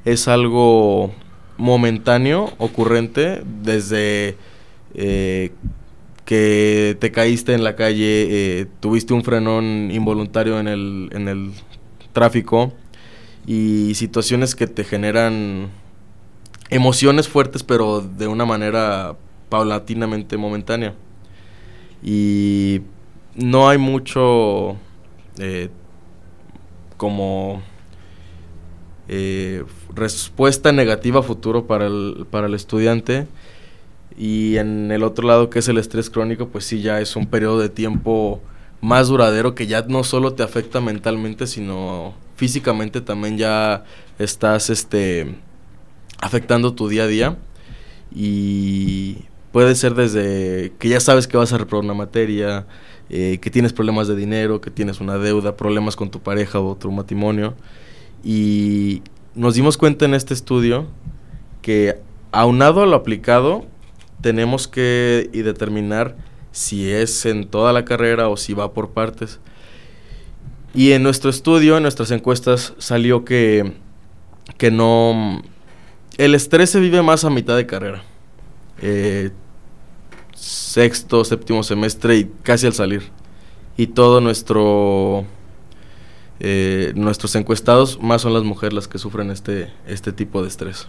[0.04, 1.12] es algo
[1.58, 4.36] momentáneo, ocurrente, desde
[4.94, 5.52] eh,
[6.24, 11.50] que te caíste en la calle, eh, tuviste un frenón involuntario en el, en el
[12.12, 12.72] tráfico
[13.46, 15.70] y situaciones que te generan
[16.70, 19.16] emociones fuertes, pero de una manera
[19.48, 20.94] paulatinamente momentánea.
[22.02, 22.82] Y
[23.38, 24.76] no hay mucho
[25.38, 25.70] eh,
[26.96, 27.62] como
[29.06, 33.26] eh, respuesta negativa a futuro para el, para el estudiante.
[34.16, 37.26] Y en el otro lado, que es el estrés crónico, pues sí, ya es un
[37.26, 38.42] periodo de tiempo
[38.80, 43.84] más duradero que ya no solo te afecta mentalmente, sino físicamente también ya
[44.18, 45.36] estás este
[46.20, 47.36] afectando tu día a día
[48.14, 49.18] y
[49.52, 52.66] puede ser desde que ya sabes que vas a reprobar una materia,
[53.10, 56.76] eh, que tienes problemas de dinero, que tienes una deuda, problemas con tu pareja o
[56.76, 57.54] tu matrimonio.
[58.22, 59.02] Y
[59.34, 60.86] nos dimos cuenta en este estudio
[61.62, 62.00] que
[62.32, 63.66] aunado a lo aplicado,
[64.20, 66.16] tenemos que y determinar
[66.52, 69.38] si es en toda la carrera o si va por partes.
[70.74, 73.72] Y en nuestro estudio, en nuestras encuestas, salió que,
[74.58, 75.42] que no...
[76.18, 78.02] El estrés se vive más a mitad de carrera.
[78.82, 79.30] Eh,
[80.38, 83.10] sexto, séptimo semestre y casi al salir.
[83.76, 85.24] Y todo nuestro...
[86.40, 90.88] Eh, nuestros encuestados más son las mujeres las que sufren este, este tipo de estrés.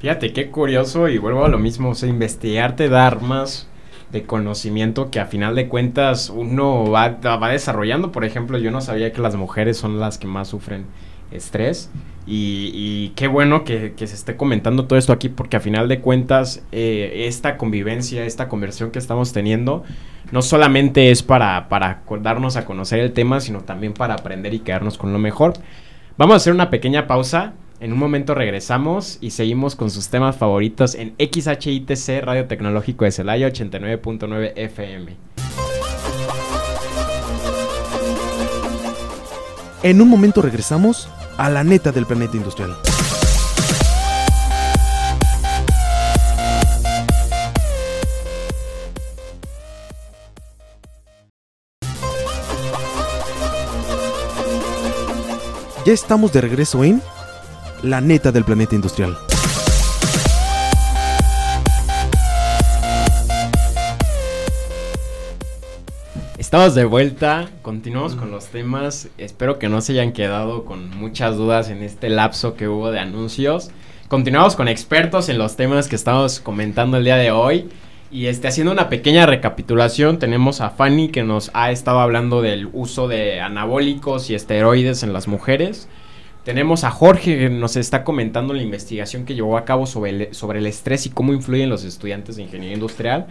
[0.00, 3.68] Fíjate qué curioso y vuelvo a lo mismo, o sea, investigarte, dar más
[4.10, 8.10] de conocimiento que a final de cuentas uno va, va desarrollando.
[8.10, 10.86] Por ejemplo, yo no sabía que las mujeres son las que más sufren
[11.30, 11.90] estrés.
[12.30, 16.62] Y, qué bueno que, se esté comentando todo esto aquí porque a final de cuentas
[16.72, 19.82] eh, esta convivencia, esta conversión que estamos teniendo,
[20.30, 24.58] no solamente es para, para darnos a conocer el tema, sino también para aprender y
[24.58, 25.54] quedarnos con lo mejor.
[26.18, 27.54] Vamos a hacer una pequeña pausa.
[27.80, 33.12] En un momento regresamos y seguimos con sus temas favoritos en XHITC Radio Tecnológico de
[33.12, 35.16] Celaya 89.9 FM.
[39.84, 41.08] En un momento regresamos
[41.38, 42.76] a la neta del planeta industrial.
[55.86, 57.00] Ya estamos de regreso en
[57.82, 59.16] La neta del planeta industrial.
[66.38, 69.08] Estamos de vuelta, continuamos con los temas.
[69.18, 73.00] Espero que no se hayan quedado con muchas dudas en este lapso que hubo de
[73.00, 73.72] anuncios.
[74.06, 77.68] Continuamos con expertos en los temas que estamos comentando el día de hoy.
[78.12, 82.68] Y este, haciendo una pequeña recapitulación, tenemos a Fanny que nos ha estado hablando del
[82.72, 85.88] uso de anabólicos y esteroides en las mujeres.
[86.44, 90.34] Tenemos a Jorge que nos está comentando la investigación que llevó a cabo sobre el,
[90.36, 93.26] sobre el estrés y cómo influyen los estudiantes de ingeniería industrial.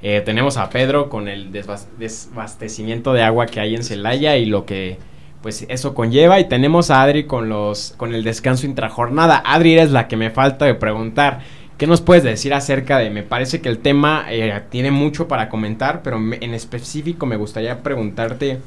[0.00, 4.64] Eh, tenemos a Pedro con el desabastecimiento de agua que hay en Celaya y lo
[4.64, 4.98] que
[5.42, 6.40] pues eso conlleva.
[6.40, 9.42] Y tenemos a Adri con los con el descanso intrajornada.
[9.44, 11.40] Adri eres la que me falta de preguntar.
[11.76, 13.10] ¿Qué nos puedes decir acerca de?
[13.10, 17.82] Me parece que el tema eh, tiene mucho para comentar, pero en específico me gustaría
[17.84, 18.58] preguntarte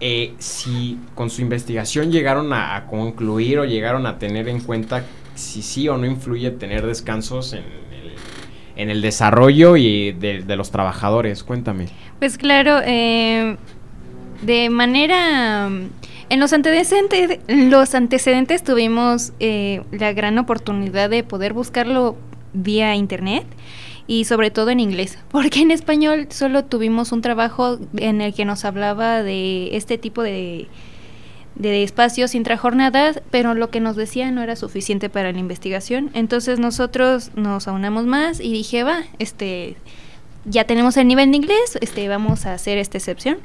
[0.00, 5.04] eh, si con su investigación llegaron a concluir o llegaron a tener en cuenta
[5.34, 7.64] si sí o no influye tener descansos en,
[8.76, 11.44] en el desarrollo y de, los trabajadores.
[11.44, 11.88] Cuéntame.
[12.18, 13.56] Pues claro, eh,
[14.42, 15.70] de manera...
[16.30, 22.16] En los antecedentes, los antecedentes tuvimos eh, la gran oportunidad de poder buscarlo
[22.54, 23.44] vía internet
[24.06, 28.44] y sobre todo en inglés, porque en español solo tuvimos un trabajo en el que
[28.44, 30.68] nos hablaba de este tipo de
[31.54, 36.10] de espacios intrajornadas, pero lo que nos decía no era suficiente para la investigación.
[36.14, 39.76] Entonces nosotros nos aunamos más y dije, va, este
[40.46, 43.38] ya tenemos el nivel de inglés, este vamos a hacer esta excepción.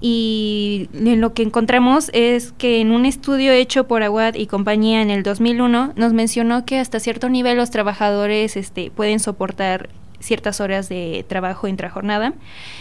[0.00, 5.10] Y lo que encontramos es que en un estudio hecho por Aguad y compañía en
[5.10, 10.88] el 2001 nos mencionó que hasta cierto nivel los trabajadores este pueden soportar ciertas horas
[10.88, 12.34] de trabajo intrajornada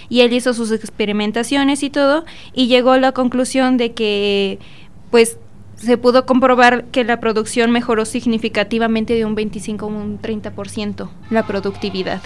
[0.09, 4.59] y él hizo sus experimentaciones y todo y llegó a la conclusión de que
[5.09, 5.37] pues
[5.75, 11.47] se pudo comprobar que la producción mejoró significativamente de un 25 a un 30% la
[11.47, 12.21] productividad.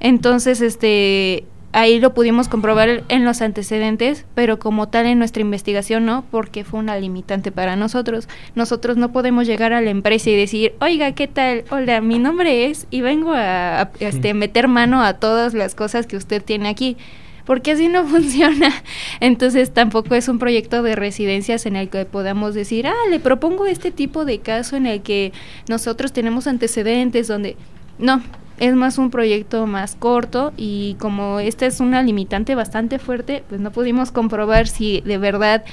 [0.00, 1.44] Entonces, este
[1.74, 6.64] ahí lo pudimos comprobar en los antecedentes, pero como tal en nuestra investigación no, porque
[6.64, 8.28] fue una limitante para nosotros.
[8.54, 11.64] Nosotros no podemos llegar a la empresa y decir, oiga, ¿qué tal?
[11.70, 16.16] Hola, mi nombre es y vengo a, este, meter mano a todas las cosas que
[16.16, 16.96] usted tiene aquí
[17.44, 18.72] porque así no funciona.
[19.18, 23.66] Entonces tampoco es un proyecto de residencias en el que podamos decir, ah, le propongo
[23.66, 25.32] este tipo de caso en el que
[25.68, 27.56] nosotros tenemos antecedentes donde...
[27.98, 28.22] No,
[28.58, 33.60] es más un proyecto más corto y como esta es una limitante bastante fuerte, pues
[33.60, 35.64] no pudimos comprobar si de verdad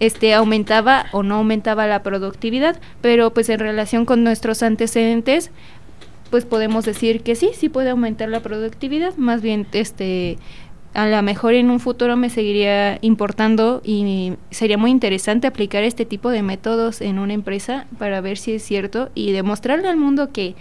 [0.00, 5.50] este aumentaba o no aumentaba la productividad, pero pues en relación con nuestros antecedentes
[6.30, 10.38] pues podemos decir que sí, sí puede aumentar la productividad, más bien este
[10.94, 16.06] a lo mejor en un futuro me seguiría importando y sería muy interesante aplicar este
[16.06, 20.32] tipo de métodos en una empresa para ver si es cierto y demostrarle al mundo
[20.32, 20.54] que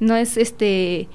[0.00, 1.08] no es este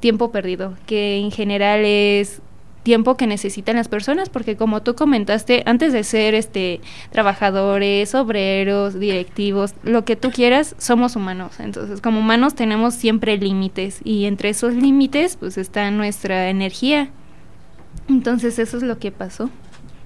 [0.00, 2.42] tiempo perdido, que en general es
[2.84, 9.00] tiempo que necesitan las personas, porque como tú comentaste, antes de ser este trabajadores, obreros,
[9.00, 11.58] directivos, lo que tú quieras, somos humanos.
[11.58, 17.10] Entonces, como humanos tenemos siempre límites y entre esos límites pues está nuestra energía.
[18.08, 19.50] Entonces, eso es lo que pasó.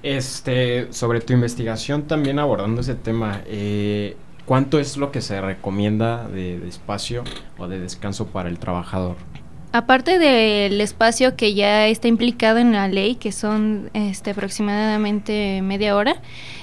[0.04, 4.16] Este, sobre tu investigación también abordando ese tema, eh,
[4.48, 7.22] ¿cuánto es lo que se recomienda de, espacio
[7.58, 9.16] o de descanso para el trabajador?
[9.72, 15.94] Aparte del espacio que ya está implicado en la ley, que son este, aproximadamente media
[15.94, 16.16] hora,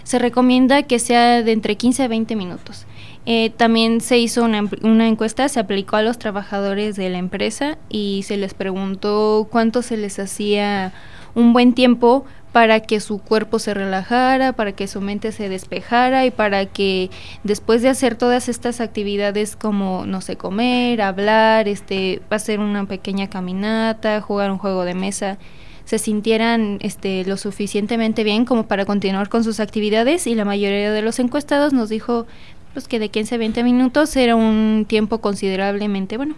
[0.04, 2.88] se recomienda que sea de entre 15 a 20 minutos.
[3.28, 7.78] Eh, también se hizo una, una, encuesta, se aplicó a los trabajadores de la empresa
[7.90, 10.92] y se les preguntó cuánto se les hacía
[11.36, 16.26] un buen tiempo para que su cuerpo se relajara, para que su mente se despejara
[16.26, 17.10] y para que
[17.44, 23.30] después de hacer todas estas actividades como, no sé, comer, hablar, este, hacer una pequeña
[23.30, 25.38] caminata, jugar un juego de mesa,
[25.84, 30.94] se sintieran este, lo suficientemente bien como para continuar con sus actividades y la mayoría
[30.94, 32.26] de los encuestados nos dijo
[32.72, 36.36] pues, que de 15 a 20 minutos era un tiempo considerablemente bueno.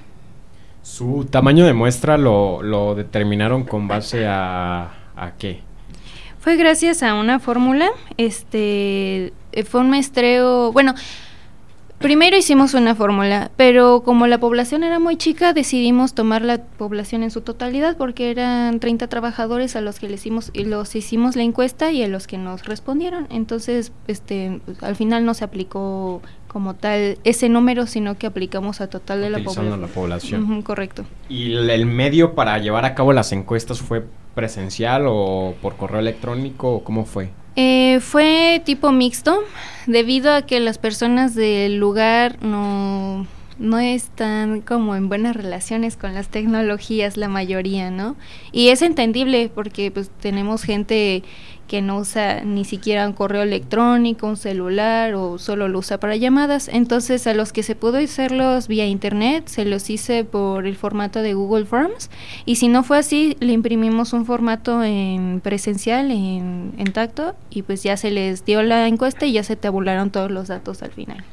[0.82, 5.66] ¿Su tamaño de muestra lo, lo determinaron con base a, a qué?
[6.39, 10.93] Fue gracias a una fórmula, este, eh, fue un maestreo, bueno,
[12.00, 17.23] primero hicimos una fórmula, pero como la población era muy chica, decidimos tomar la población
[17.23, 21.43] en su totalidad porque eran 30 trabajadores a los que les hicimos, los hicimos la
[21.43, 23.28] encuesta y a los que nos respondieron.
[23.30, 28.88] Entonces, este, al final no se aplicó como tal ese número, sino que aplicamos a
[28.88, 29.82] total de la población.
[29.82, 30.43] la población.
[30.43, 31.06] Uh -huh, correcto.
[31.30, 34.06] ¿Y el medio para llevar a cabo las encuestas fue
[34.38, 37.32] presencial o por correo electrónico o cómo fue?
[37.56, 39.39] Eh, fue tipo mixto,
[39.88, 43.26] debido a que las personas del lugar no,
[43.58, 48.15] no están como en buenas relaciones con las tecnologías, la mayoría, ¿no?
[48.52, 51.23] Y es entendible porque pues tenemos gente
[51.67, 56.15] que no usa ni siquiera un correo electrónico, un celular o solo lo usa para
[56.15, 56.69] llamadas.
[56.69, 61.21] Entonces a los que se pudo hacerlos vía internet, se los hice por el formato
[61.21, 62.10] de Google Forms
[62.45, 67.62] y si no fue así, le imprimimos un formato en presencial, en, en tacto y
[67.62, 70.91] pues ya se les dio la encuesta y ya se tabularon todos los datos al
[70.91, 71.23] final.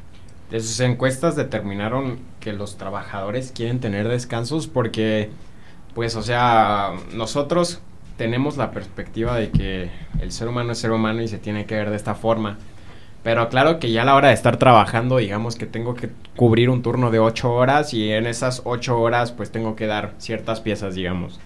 [0.49, 5.31] De sus encuestas determinaron que los trabajadores quieren tener descansos porque,
[5.95, 7.81] pues, o sea, nosotros
[8.17, 11.75] tenemos la perspectiva de que el ser humano es ser humano y se tiene que
[11.75, 12.57] ver de esta forma.
[13.23, 16.69] Pero claro que ya a la hora de estar trabajando, digamos que tengo que cubrir
[16.69, 20.61] un turno de 8 horas y en esas 8 horas pues tengo que dar ciertas
[20.61, 21.39] piezas, digamos.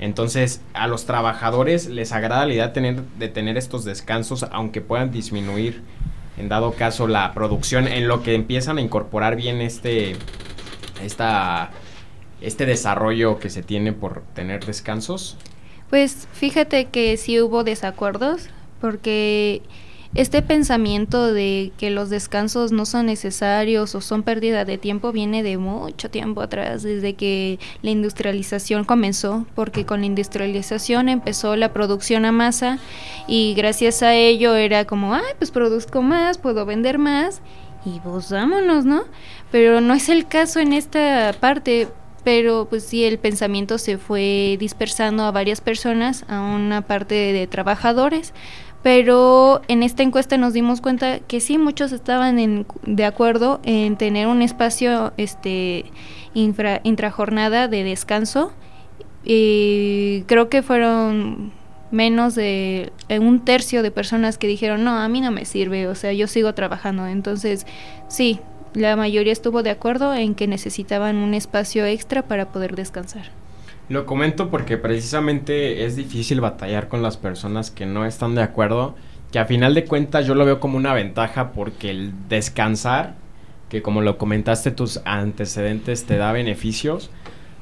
[0.00, 5.12] Entonces a los trabajadores les agrada la idea tener, de tener estos descansos, aunque puedan
[5.12, 5.82] disminuir
[6.36, 10.16] en dado caso la producción, en lo que empiezan a incorporar bien este,
[11.04, 11.70] esta,
[12.40, 15.36] este desarrollo que se tiene por tener descansos.
[15.90, 18.48] Pues fíjate que sí hubo desacuerdos,
[18.80, 19.60] porque
[20.14, 25.42] este pensamiento de que los descansos no son necesarios o son pérdida de tiempo viene
[25.42, 31.72] de mucho tiempo atrás, desde que la industrialización comenzó, porque con la industrialización empezó la
[31.72, 32.78] producción a masa
[33.28, 37.40] y gracias a ello era como, ay, pues produzco más, puedo vender más
[37.84, 39.04] y pues vámonos, ¿no?
[39.50, 41.88] Pero no es el caso en esta parte,
[42.24, 47.46] pero pues sí el pensamiento se fue dispersando a varias personas, a una parte de,
[47.46, 48.32] trabajadores,
[48.82, 54.26] pero en esta encuesta nos dimos cuenta que sí muchos estaban de acuerdo en tener
[54.26, 55.84] un espacio este
[56.32, 58.52] infra, intrajornada de descanso
[59.22, 61.52] y creo que fueron
[61.90, 65.94] menos de un tercio de personas que dijeron no a mí no me sirve o
[65.94, 67.66] sea yo sigo trabajando entonces
[68.08, 68.40] sí
[68.74, 73.30] la mayoría estuvo de acuerdo en que necesitaban un espacio extra para poder descansar.
[73.88, 78.94] Lo comento porque precisamente es difícil batallar con las personas que no están de acuerdo,
[79.32, 83.14] que a final de cuentas yo lo veo como una ventaja porque el descansar,
[83.68, 87.10] que como lo comentaste tus antecedentes te da beneficios,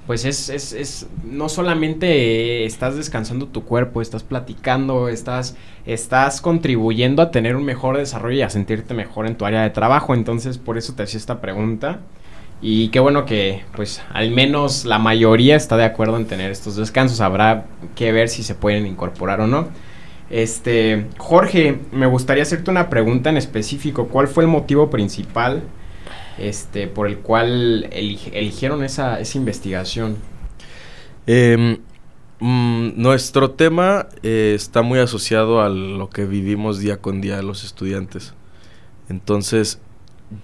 [0.08, 7.20] pues es, es, es, no solamente estás descansando tu cuerpo, estás platicando, estás, estás contribuyendo
[7.20, 10.14] a tener un mejor desarrollo y a sentirte mejor en tu área de trabajo.
[10.14, 12.00] Entonces, por eso te hacía esta pregunta.
[12.62, 16.76] Y qué bueno que, pues, al menos la mayoría está de acuerdo en tener estos
[16.76, 17.20] descansos.
[17.20, 19.68] Habrá que ver si se pueden incorporar o no.
[20.30, 24.08] Este, Jorge, me gustaría hacerte una pregunta en específico.
[24.08, 25.64] ¿Cuál fue el motivo principal
[26.38, 30.16] este, por el cual elig eligieron esa, esa investigación?
[31.26, 31.78] Eh,
[32.40, 37.64] mm, nuestro tema eh, está muy asociado a lo que vivimos día con día los
[37.64, 38.34] estudiantes.
[39.08, 39.80] Entonces,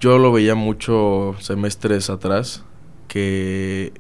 [0.01, 2.65] yo lo veía mucho semestres atrás,
[3.09, 3.93] que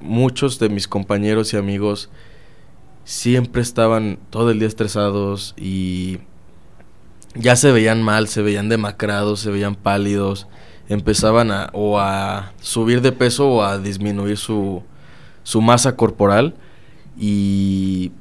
[0.00, 2.10] muchos de mis compañeros y amigos
[3.04, 6.18] siempre estaban todo el día estresados y
[7.34, 10.46] ya se veían mal, se veían demacrados, se veían pálidos,
[10.92, 14.82] empezaban a o a subir de peso o a disminuir su,
[15.42, 16.54] su masa corporal
[17.18, 18.12] y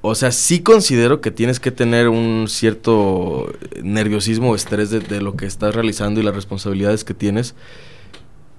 [0.00, 5.20] o sea, sí considero que tienes que tener un cierto nerviosismo o estrés de, de,
[5.20, 7.56] lo que estás realizando y las responsabilidades que tienes,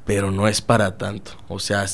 [0.06, 1.32] pero no es para tanto.
[1.48, 1.86] O sea,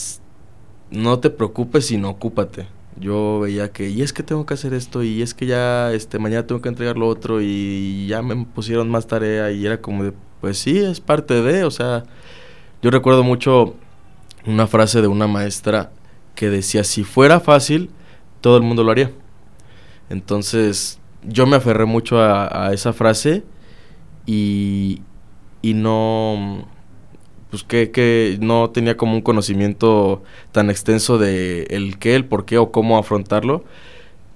[0.90, 2.68] no te preocupes sino ocúpate.
[2.98, 6.18] Yo veía que, y es que tengo que hacer esto, y es que ya este
[6.18, 10.06] mañana tengo que entregar lo otro, y ya me pusieron más tarea, y era como
[10.06, 12.04] de, pues sí, es parte de, o sea,
[12.82, 13.76] yo recuerdo mucho
[14.46, 15.92] una frase de una maestra
[16.36, 17.90] que decía, si fuera fácil,
[18.42, 19.12] todo el mundo lo haría.
[20.10, 23.44] Entonces, yo me aferré mucho a, esa frase
[24.26, 25.02] y,
[25.62, 26.68] y no,
[27.50, 32.46] pues que, que, no tenía como un conocimiento tan extenso de el qué, el por
[32.46, 33.64] qué o cómo afrontarlo.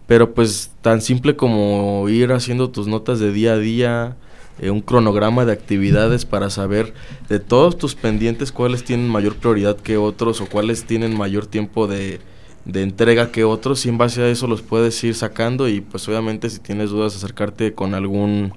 [0.07, 4.17] Pero pues tan simple como ir haciendo tus notas de día a día,
[4.59, 6.93] eh, un cronograma de actividades para saber
[7.29, 11.87] de todos tus pendientes cuáles tienen mayor prioridad que otros o cuáles tienen mayor tiempo
[11.87, 12.19] de,
[12.65, 16.07] de entrega que otros y en base a eso los puedes ir sacando y pues
[16.07, 18.53] obviamente si tienes dudas acercarte con algún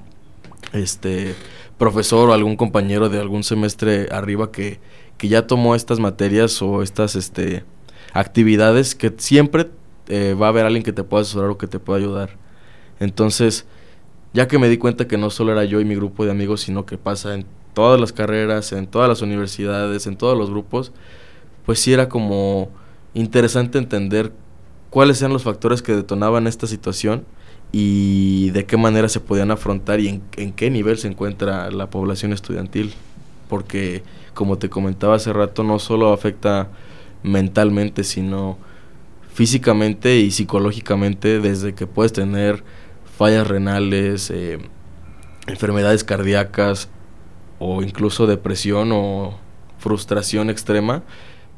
[0.73, 1.35] este
[1.79, 4.81] profesor o algún compañero de algún semestre arriba que,
[5.19, 7.65] que ya tomó estas materias o estas este
[8.13, 9.71] actividades que siempre
[10.09, 12.37] eh, va a haber alguien que te pueda asesorar o que te pueda ayudar.
[13.01, 13.67] Entonces,
[14.33, 16.63] ya que me di cuenta que no solo era yo y mi grupo de amigos,
[16.63, 20.93] sino que pasa en todas las carreras, en todas las universidades, en todos los grupos,
[21.65, 22.71] pues sí era como
[23.15, 24.33] interesante entender
[24.91, 27.25] cuáles eran los factores que detonaban esta situación
[27.73, 31.89] y de qué manera se podían afrontar y en, en, qué nivel se encuentra la
[31.89, 32.93] población estudiantil.
[33.49, 34.03] Porque,
[34.35, 36.69] como te comentaba hace rato, no solo afecta
[37.23, 38.59] mentalmente, sino
[39.33, 42.63] físicamente y psicológicamente, desde que puedes tener
[43.17, 44.59] fallas renales, eh,
[45.47, 46.89] enfermedades cardíacas
[47.59, 49.39] o incluso depresión o
[49.79, 51.03] frustración extrema,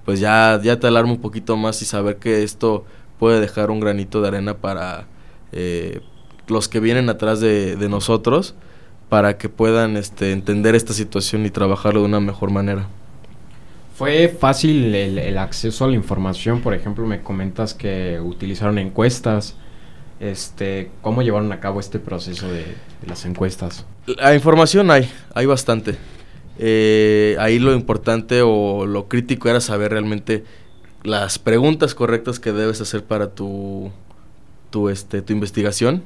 [0.05, 2.85] pues ya, ya te alarma un poquito más y saber que esto
[3.19, 5.07] puede dejar un granito de arena para
[5.53, 6.01] eh,
[6.49, 8.55] los que vienen atrás de, de, nosotros
[9.09, 12.87] para que puedan este, entender esta situación y trabajarlo de una mejor manera.
[13.95, 16.61] ¿Fue fácil el, el, acceso a la información?
[16.61, 19.57] Por ejemplo, me comentas que utilizaron encuestas.
[20.21, 23.85] Este, ¿Cómo llevaron a cabo este proceso de, de las encuestas?
[24.07, 25.97] La información hay, hay bastante.
[26.59, 30.45] Eh, ahí lo importante o lo crítico era saber realmente
[31.03, 33.91] las preguntas correctas que debes hacer para tu,
[34.71, 36.03] tu, este, tu investigación.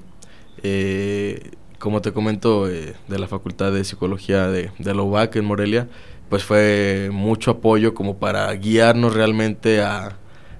[0.63, 5.45] Eh, como te comento, eh, de la Facultad de Psicología de, de la UBAC en
[5.45, 5.87] Morelia,
[6.29, 10.17] pues fue mucho apoyo como para guiarnos realmente a,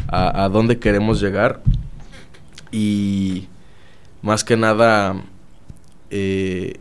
[0.07, 1.61] a, a dónde queremos llegar.
[2.71, 3.49] Y
[4.23, 5.23] más que nada,
[6.11, 6.79] eh,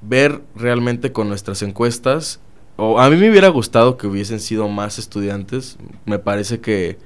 [0.00, 2.40] ver realmente con nuestras encuestas,
[2.76, 6.98] o a mí me hubiera gustado que hubiesen sido más estudiantes, me parece que,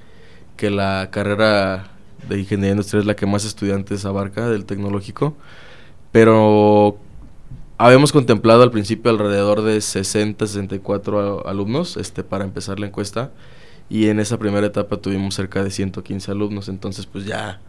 [0.57, 1.91] que la carrera
[2.29, 5.37] de ingeniería industrial es la que más estudiantes abarca del tecnológico,
[6.13, 6.99] pero
[7.79, 13.31] habíamos contemplado al principio alrededor de 60, 64 alumnos este, para empezar la encuesta
[13.89, 17.61] y en esa primera etapa tuvimos cerca de 115 alumnos, entonces pues ya,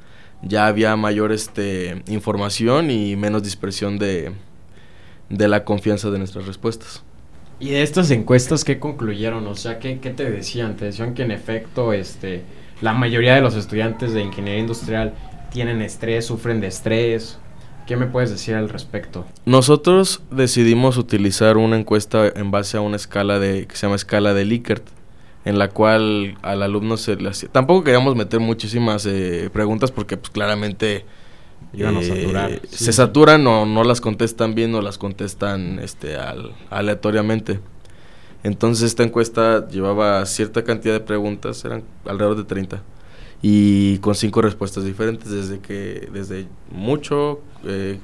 [0.42, 4.32] ya había mayor este, información y menos dispersión de,
[5.30, 7.04] de la confianza de nuestras respuestas.
[7.60, 9.48] ¿Y de estas encuestas qué concluyeron?
[9.48, 10.76] O sea, ¿qué, qué te decían?
[10.76, 12.44] Te decían que en efecto este,
[12.82, 15.14] la mayoría de los estudiantes de ingeniería industrial
[15.52, 17.40] tienen estrés, sufren de estrés.
[17.88, 19.26] ¿Qué me puedes decir al respecto?
[19.46, 24.34] Nosotros decidimos utilizar una encuesta en base a una escala de que se llama escala
[24.34, 24.84] de Likert,
[25.48, 27.50] en la cual al alumno se le hacía...
[27.50, 31.06] Tampoco queríamos meter muchísimas eh, preguntas porque pues claramente
[31.74, 32.52] Iban a saturar.
[32.52, 32.86] Eh, sí.
[32.86, 37.60] Se saturan o no las contestan bien o las contestan este, al, aleatoriamente.
[38.44, 42.84] Entonces esta encuesta llevaba cierta cantidad de preguntas, eran alrededor de 30,
[43.42, 48.00] y con cinco respuestas diferentes, desde que desde mucho, eh,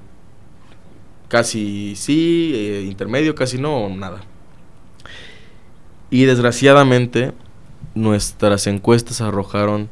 [1.29, 4.21] casi sí, eh, intermedio, casi no, o nada.
[6.13, 7.31] Y desgraciadamente
[7.95, 9.89] nuestras encuestas arrojaron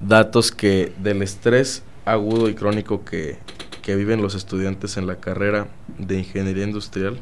[0.00, 3.38] datos que del estrés agudo y crónico que,
[3.82, 5.66] que, viven los estudiantes en la carrera
[5.98, 7.18] de ingeniería industrial,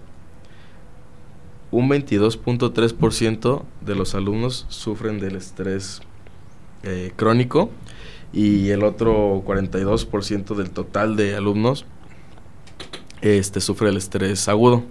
[1.71, 6.03] un 22.3% de los alumnos sufren del estrés
[6.83, 7.71] eh, crónico
[8.31, 11.87] y el otro 42% del total de alumnos
[13.23, 14.85] este, sufre el estrés agudo.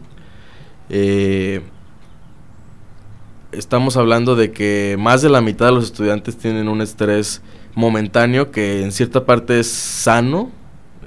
[0.90, 1.62] Eh,
[3.52, 7.42] estamos hablando de que más de la mitad de los estudiantes tienen un estrés
[7.76, 10.52] momentáneo que en cierta parte es sano,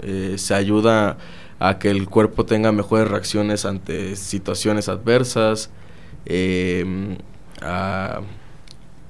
[0.02, 1.18] eh, se ayuda
[1.58, 5.70] a que el cuerpo tenga mejores reacciones ante situaciones adversas,
[6.26, 7.16] eh,
[7.62, 8.20] a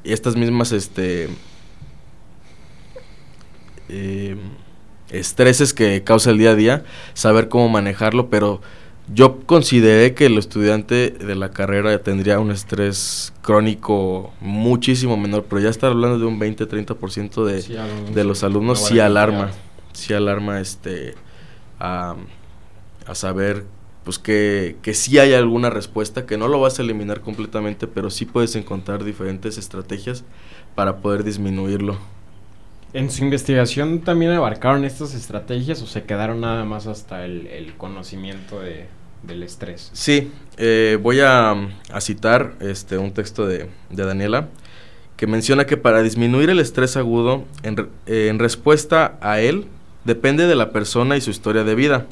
[0.04, 1.28] estas mismas este,
[3.88, 4.36] eh,
[5.10, 8.60] estreses que causa el día a día, saber cómo manejarlo, pero
[9.12, 15.60] yo consideré que el estudiante de la carrera tendría un estrés crónico muchísimo menor, pero
[15.60, 17.74] ya estar hablando de un 20-30% de, Sí,
[18.14, 19.50] de los alumnos sí alarma,
[19.92, 21.14] sí alarma este
[21.78, 22.16] a,
[23.06, 23.66] a saber
[24.04, 28.10] pues que, que sí hay alguna respuesta, que no lo vas a eliminar completamente, pero
[28.10, 30.24] sí puedes encontrar diferentes estrategias
[30.74, 31.98] para poder disminuirlo.
[32.94, 37.74] ¿En su investigación también abarcaron estas estrategias o se quedaron nada más hasta el, el
[37.74, 38.86] conocimiento de,
[39.24, 39.90] del estrés?
[39.92, 41.56] Sí, eh, voy a,
[42.00, 44.48] citar este, un texto de, de Daniela
[45.16, 49.66] que menciona que para disminuir el estrés agudo, en, en respuesta a él,
[50.04, 52.06] depende de la persona y su historia de vida.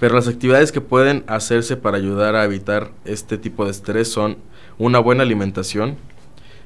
[0.00, 4.38] Pero las actividades que pueden hacerse para ayudar a evitar este tipo de estrés son
[4.76, 5.96] una buena alimentación,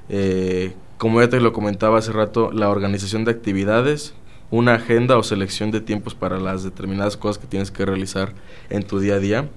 [0.09, 4.15] eh, como ya te lo comentaba hace rato, la organización de actividades,
[4.51, 8.35] una agenda o selección de tiempos para las determinadas cosas que tienes que realizar
[8.71, 9.49] en tu día a día,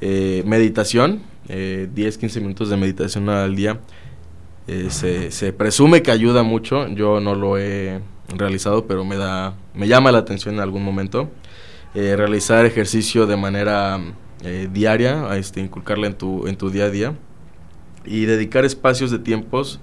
[0.00, 3.80] eh, meditación, eh, 10-15 minutos de meditación al día,
[4.66, 8.00] eh, se, se presume que ayuda mucho, yo no lo he
[8.36, 11.28] realizado, pero me da, me llama la atención en algún momento.
[11.94, 14.00] Eh, realizar ejercicio de manera
[14.44, 17.14] eh, diaria, este, inculcarla en tu, en tu día a día.
[18.04, 19.80] Y dedicar espacios de tiempos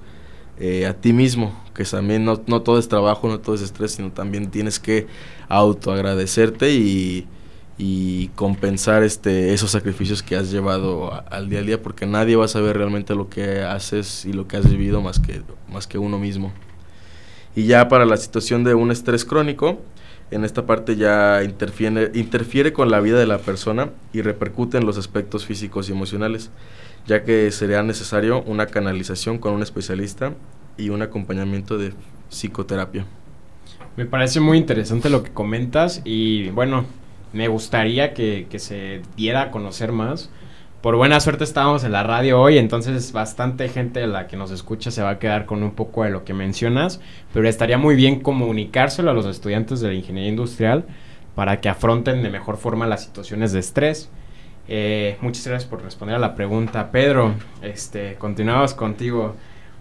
[0.59, 3.91] eh, a ti mismo, que también no, no todo es trabajo, no todo es estrés,
[3.91, 5.07] sino también tienes que
[5.49, 7.27] autoagradecerte y,
[7.77, 12.45] y compensar este, esos sacrificios que has llevado al día a día, porque nadie va
[12.45, 15.41] a saber realmente lo que haces y lo que has vivido más que,
[15.71, 16.51] más que uno mismo.
[17.55, 19.79] Y ya para la situación de un estrés crónico,
[20.31, 24.85] en esta parte ya interfiere, interfiere con la vida de la persona y repercute en
[24.85, 26.49] los aspectos físicos y emocionales,
[27.07, 30.33] ya que sería necesario una canalización con un especialista
[30.77, 31.93] y un acompañamiento de
[32.29, 33.05] psicoterapia.
[33.95, 36.85] Me parece muy interesante lo que comentas y bueno,
[37.33, 40.29] me gustaría que, que se diera a conocer más.
[40.81, 44.91] Por buena suerte estábamos en la radio hoy, entonces bastante gente la que nos escucha
[44.91, 47.01] se va a quedar con un poco de lo que mencionas,
[47.33, 50.85] pero estaría muy bien comunicárselo a los estudiantes de la ingeniería industrial
[51.33, 54.09] para que afronten de mejor forma las situaciones de estrés.
[54.67, 56.91] Eh, muchas gracias por responder a la pregunta.
[56.91, 59.35] Pedro, este, continuamos contigo.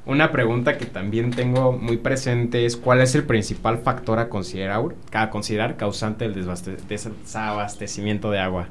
[0.06, 4.80] Una pregunta que también tengo muy presente es cuál es el principal factor a considerar,
[5.12, 6.46] a considerar causante del
[6.88, 8.68] desabastecimiento de agua.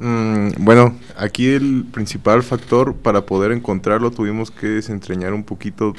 [0.00, 5.94] Mm, bueno, aquí el principal factor para poder encontrarlo tuvimos que desentrañar un poquito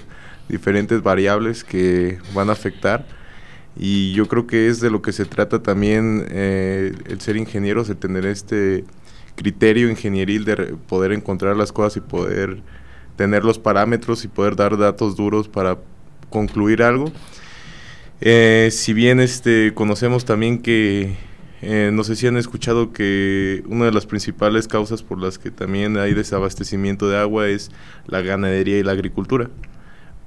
[0.49, 3.05] diferentes variables que van a afectar
[3.77, 7.89] y yo creo que es de lo que se trata también eh, el ser ingenieros,
[7.89, 8.83] el tener este
[9.39, 10.55] criterio ingenieril de
[10.89, 12.61] poder encontrar las cosas y poder
[13.15, 15.77] tener los parámetros y poder dar datos duros para
[16.29, 17.09] concluir algo.
[18.19, 21.15] Eh, si bien este conocemos también que
[21.61, 25.51] eh, no sé si han escuchado que una de las principales causas por las que
[25.51, 27.71] también hay desabastecimiento de agua es
[28.07, 29.49] la ganadería y la agricultura.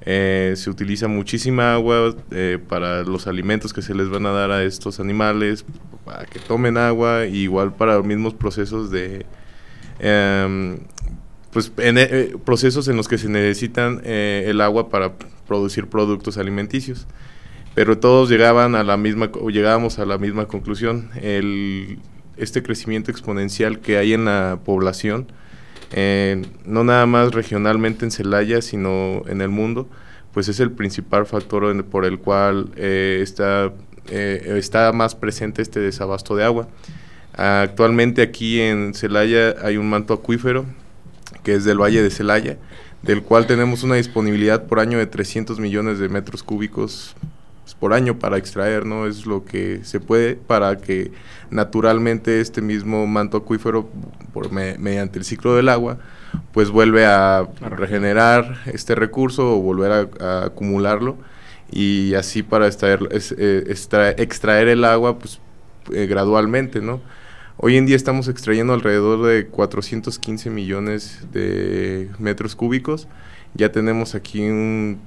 [0.05, 4.51] Eh, se utiliza muchísima agua eh, para los alimentos que se les van a dar
[4.51, 5.65] a estos animales,
[6.03, 9.25] para que tomen agua, igual para los mismos procesos de...
[9.99, 10.79] em,
[11.51, 15.13] pues en, eh, procesos en los que se necesitan eh, el agua para
[15.47, 17.07] producir productos alimenticios.
[17.75, 21.09] Pero todos llegaban a la misma llegábamos a la misma conclusión.
[21.21, 21.99] El
[22.37, 25.27] este crecimiento exponencial que hay en la población
[26.65, 29.87] no nada más regionalmente en Celaya sino en el mundo
[30.33, 33.71] pues es el principal factor por el cual eh, está
[34.09, 36.67] eh, está más presente este desabasto de agua.
[37.35, 40.65] Actualmente aquí en Celaya hay un manto acuífero
[41.43, 42.57] que es del Valle de Celaya
[43.01, 47.15] del cual tenemos una disponibilidad por año de 300 millones de metros cúbicos
[47.79, 49.07] por año para extraer, ¿no?
[49.07, 51.11] Es lo que se puede para que
[51.49, 53.89] naturalmente este mismo manto acuífero,
[54.33, 55.97] por me- mediante el ciclo del agua,
[56.51, 61.17] pues vuelve a regenerar este recurso o volver a, acumularlo
[61.71, 65.39] y así para extraer, eh, extra- extraer el agua pues
[65.93, 67.01] eh, gradualmente, ¿no?
[67.57, 73.07] Hoy en día estamos extrayendo alrededor de 415 millones de metros cúbicos.
[73.53, 74.99] Ya tenemos aquí un,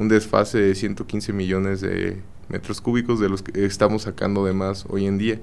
[0.00, 2.16] un desfase de 115 millones de
[2.48, 5.38] metros cúbicos de los que estamos sacando de más hoy en día.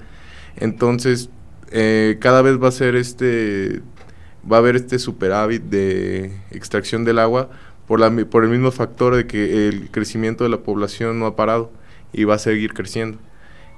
[0.56, 1.30] Entonces,
[1.70, 3.82] eh, cada vez va a ser este
[4.50, 7.50] va a haber este superávit de extracción del agua
[7.86, 11.36] por, la, por el mismo factor de que el crecimiento de la población no ha
[11.36, 11.70] parado
[12.12, 13.18] y va a seguir creciendo.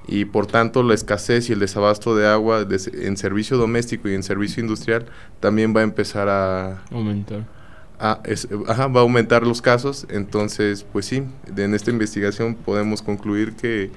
[0.07, 4.23] Y por tanto la escasez y el desabasto de agua en servicio doméstico y en
[4.23, 5.05] servicio industrial
[5.39, 7.60] también va a empezar a aumentar.
[8.01, 10.07] Va a aumentar los casos.
[10.09, 11.23] Entonces, pues sí,
[11.55, 13.91] en esta investigación podemos concluir que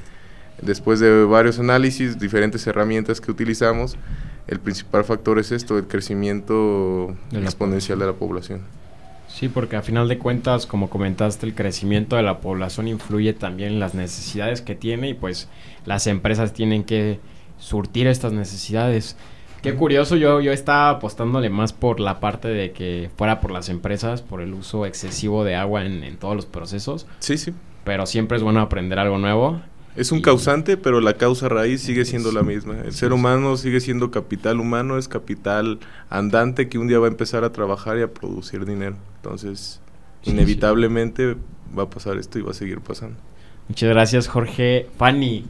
[0.61, 3.97] después de varios análisis, diferentes herramientas que utilizamos,
[4.47, 8.63] el principal factor es esto, el crecimiento exponencial de la población.
[9.27, 13.73] Sí, porque a final de cuentas, como comentaste, el crecimiento de la población influye también
[13.73, 15.49] en las necesidades que tiene y pues
[15.87, 17.19] las empresas tienen que
[17.59, 19.17] surtir estas necesidades.
[19.65, 23.69] Qué curioso, yo, yo estaba apostándole más por la parte de que fuera por las
[23.69, 27.07] empresas, por el uso excesivo de agua en, en todos los procesos.
[27.19, 27.53] Sí, sí.
[27.83, 29.61] Pero siempre es bueno aprender algo nuevo
[29.97, 32.81] es un causante, pero la causa raíz sigue siendo la misma.
[32.85, 35.79] El ser humano sigue siendo capital humano, es capital
[36.11, 38.97] andante que un día va a empezar a trabajar y a producir dinero.
[39.17, 39.81] Entonces,
[40.25, 41.37] inevitablemente
[41.77, 43.17] va a pasar esto y va a seguir pasando.
[43.69, 44.89] Muchas gracias, Jorge.
[44.99, 45.45] Fanny,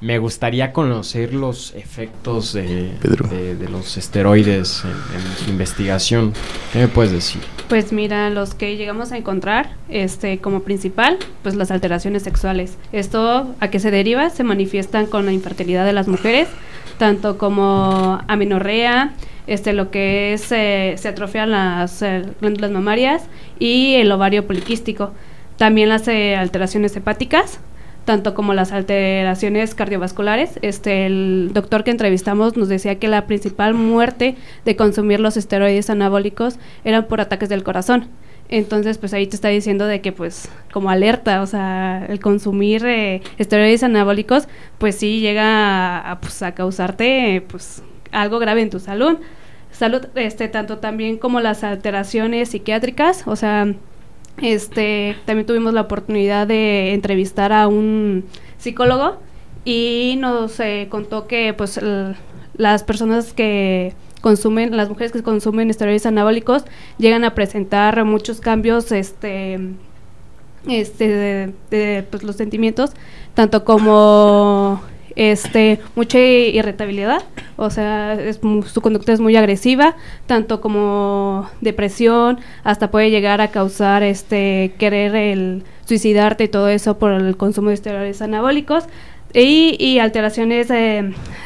[0.00, 6.32] me gustaría conocer los efectos de, de, los esteroides en, su investigación.
[6.72, 7.42] ¿Qué me puedes decir?
[7.68, 12.78] Pues mira, los que llegamos a encontrar este, como principal, pues las alteraciones sexuales.
[12.92, 14.30] Esto a qué se deriva?
[14.30, 16.48] Se manifiestan con la infertilidad de las mujeres,
[16.98, 19.14] tanto como amenorrea,
[19.48, 23.24] este, lo que es, eh, se atrofian las eh, glándulas mamarias
[23.58, 25.12] y el ovario poliquístico.
[25.56, 27.58] También las eh, alteraciones hepáticas,
[28.08, 30.58] tanto como las alteraciones cardiovasculares.
[30.62, 34.34] Este, el doctor que entrevistamos nos decía que la principal muerte
[34.64, 38.08] de consumir los esteroides anabólicos eran por ataques del corazón.
[38.48, 42.82] Entonces, pues ahí te está diciendo de que, pues, como alerta, o sea, el consumir
[42.86, 44.48] eh, esteroides anabólicos,
[44.78, 49.18] pues sí llega a, pues, a causarte, pues, algo grave en tu salud.
[49.70, 53.74] Salud, este, tanto también como las alteraciones psiquiátricas, o sea,
[54.42, 58.24] este, también tuvimos la oportunidad de entrevistar a un
[58.58, 59.18] psicólogo
[59.64, 61.80] y nos eh, contó que pues
[62.56, 66.64] las personas que consumen, las mujeres que consumen esteroides anabólicos
[66.98, 69.58] llegan a presentar muchos cambios este
[70.66, 72.90] este de, pues, los sentimientos
[73.34, 74.80] tanto como
[75.16, 77.22] este, mucha irritabilidad,
[77.56, 78.18] o sea,
[78.66, 79.96] su conducta es muy agresiva,
[80.26, 86.98] tanto como depresión, hasta puede llegar a causar este querer el suicidarte y todo eso
[86.98, 88.84] por el consumo de esteroides anabólicos
[89.34, 90.68] y, alteraciones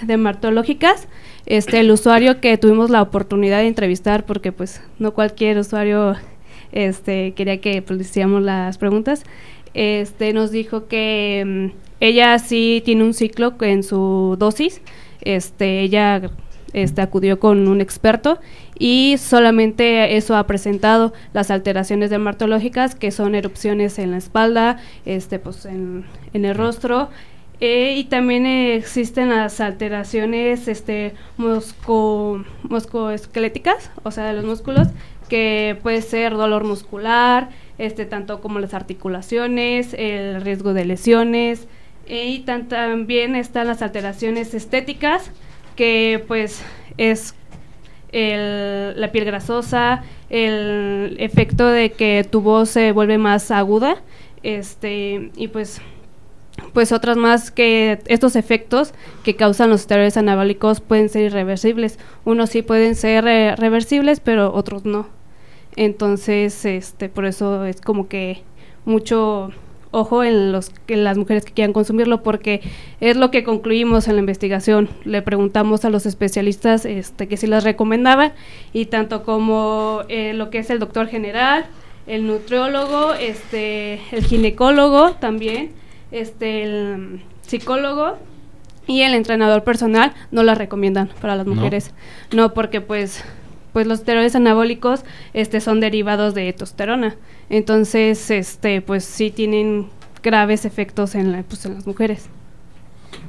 [0.02, 1.08] dermatológicas.
[1.44, 6.14] Este, el usuario que tuvimos la oportunidad de entrevistar, porque pues no cualquier usuario
[6.70, 9.24] este, quería que pues, hiciéramos las preguntas,
[9.74, 14.82] este, nos dijo que mm, ella sí tiene un ciclo en su dosis.
[15.20, 16.32] Este, ella
[16.72, 18.40] este, acudió con un experto
[18.76, 25.38] y solamente eso ha presentado las alteraciones dermatológicas que son erupciones en la espalda, este,
[25.38, 27.09] pues en, el rostro.
[27.61, 34.88] Eh, y también existen las alteraciones este, musco, muscoesqueléticas, o sea, de los músculos,
[35.28, 41.68] que puede ser dolor muscular, este, tanto como las articulaciones, el riesgo de lesiones,
[42.07, 45.30] y también están las alteraciones estéticas,
[45.76, 46.62] que pues
[46.98, 47.34] es
[48.12, 54.03] la piel grasosa, el efecto de que tu voz se vuelve más aguda,
[54.42, 55.80] este, y pues
[56.72, 58.92] pues otras más que estos efectos
[59.24, 61.98] que causan los esteroides anabólicos pueden ser irreversibles.
[62.24, 65.07] Unos sí pueden ser eh, reversibles, pero otros no.
[65.76, 68.42] Entonces, este, por eso es como que
[68.84, 69.50] mucho
[69.93, 72.61] ojo en, los, en las mujeres que quieran consumirlo porque
[73.01, 74.88] es lo que concluimos en la investigación.
[75.05, 78.32] Le preguntamos a los especialistas este, que si las recomendaban
[78.72, 81.66] y tanto como eh, lo que es el doctor general,
[82.07, 85.70] el nutriólogo, este, el ginecólogo también,
[86.11, 88.16] este, el psicólogo
[88.86, 91.93] y el entrenador personal no las recomiendan para las mujeres.
[92.32, 93.24] No, porque pues
[93.72, 95.04] pues los esteroides anabólicos
[95.34, 97.16] este son derivados de testosterona.
[97.50, 99.88] Entonces, este pues sí tienen
[100.22, 102.28] graves efectos en, la, pues, en las mujeres.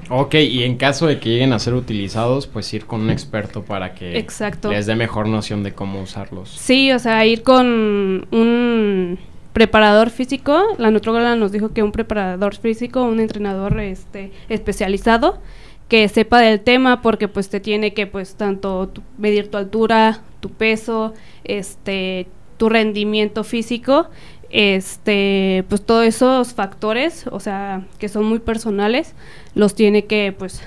[0.10, 3.64] Ok, y en caso de que lleguen a ser utilizados, pues ir con un experto
[3.64, 4.72] para que Exacto.
[4.72, 6.50] les dé mejor noción de cómo usarlos.
[6.50, 9.20] Sí, o sea, ir con un
[9.54, 10.62] preparador físico.
[10.78, 15.40] La nutróloga nos dijo que un preparador físico, un entrenador este, especializado,
[15.94, 20.50] que sepa del tema porque pues te tiene que pues tanto medir tu altura, tu
[20.50, 21.14] peso,
[21.44, 22.26] este,
[22.58, 24.08] tu rendimiento físico,
[24.50, 29.14] este, pues todos esos factores, o sea, que son muy personales,
[29.54, 30.64] los tiene que pues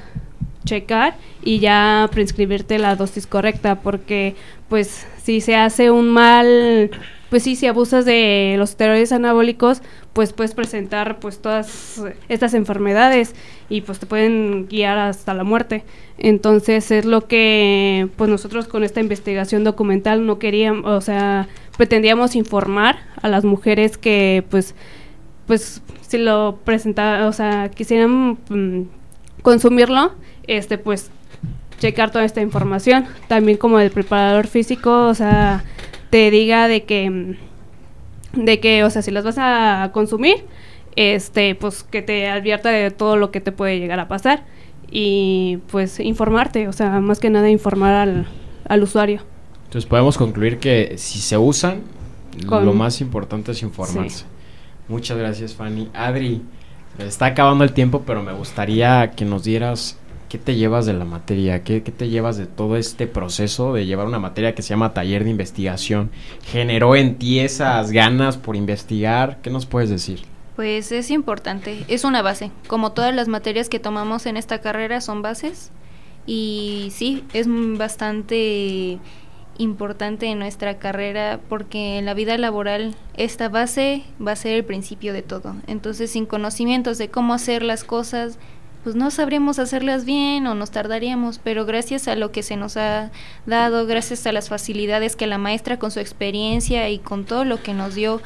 [0.65, 4.37] checar y ya prescribirte la dosis correcta, porque
[4.69, 6.93] pues si se hace un mal,
[7.31, 13.35] pues sí, si abusas de los esteroides anabólicos, pues puedes presentar pues todas estas enfermedades
[13.69, 15.85] y pues te pueden guiar hasta la muerte.
[16.19, 22.37] Entonces es lo que pues nosotros con esta investigación documental no queríamos, o sea, pretendíamos
[22.37, 24.75] informar a las mujeres que pues
[25.47, 28.83] pues si lo presentaba, o sea, quisieran mm,
[29.43, 30.13] consumirlo,
[30.47, 31.11] este pues
[31.79, 33.07] checar toda esta información.
[33.29, 35.65] También como el preparador físico, o sea,
[36.11, 37.37] te diga de que, mm,
[38.45, 40.45] de que, o sea, si las vas a consumir,
[40.97, 44.45] este, pues que te advierta de todo lo que te puede llegar a pasar
[44.91, 48.27] y pues informarte, o sea, más que nada informar al,
[48.69, 49.21] al usuario.
[49.65, 51.83] Entonces podemos concluir que si se usan,
[52.47, 54.25] Con- lo más importante es informarse.
[54.89, 55.89] Muchas gracias, Fanny.
[55.93, 56.43] Adri,
[56.99, 59.99] está acabando el tiempo, pero me gustaría que nos dieras
[60.29, 63.87] qué te llevas de la materia, qué, qué te llevas de todo este proceso de
[63.87, 66.11] llevar una materia que se llama taller de investigación.
[66.45, 69.39] ¿Generó en ti esas ganas por investigar?
[69.43, 70.23] ¿Qué nos puedes decir?
[70.57, 72.51] Pues es importante, es una base.
[72.67, 75.71] Como todas las materias que tomamos en esta carrera son bases.
[76.25, 78.99] Y sí, es bastante
[79.59, 84.65] importante en nuestra carrera porque en la vida laboral esta base va a ser el
[84.65, 85.57] principio de todo.
[85.67, 88.39] Entonces, sin conocimientos de cómo hacer las cosas,
[88.87, 92.77] pues no sabríamos hacerlas bien o nos tardaríamos, pero gracias a lo que se nos
[92.77, 93.11] ha
[93.45, 97.61] dado, gracias a las facilidades que la maestra con su experiencia y con todo lo
[97.61, 98.23] que nos dio,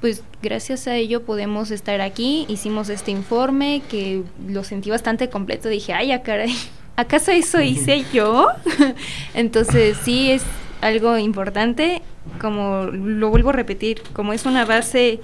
[0.00, 2.46] pues gracias a ello podemos estar aquí.
[2.48, 5.68] Hicimos este informe que lo sentí bastante completo.
[5.68, 6.56] Dije, ay, ya caray,
[6.96, 8.48] ¿acaso eso hice yo?
[9.34, 10.44] Entonces sí es
[10.80, 12.00] algo importante,
[12.40, 15.20] como lo vuelvo a repetir, como es una base,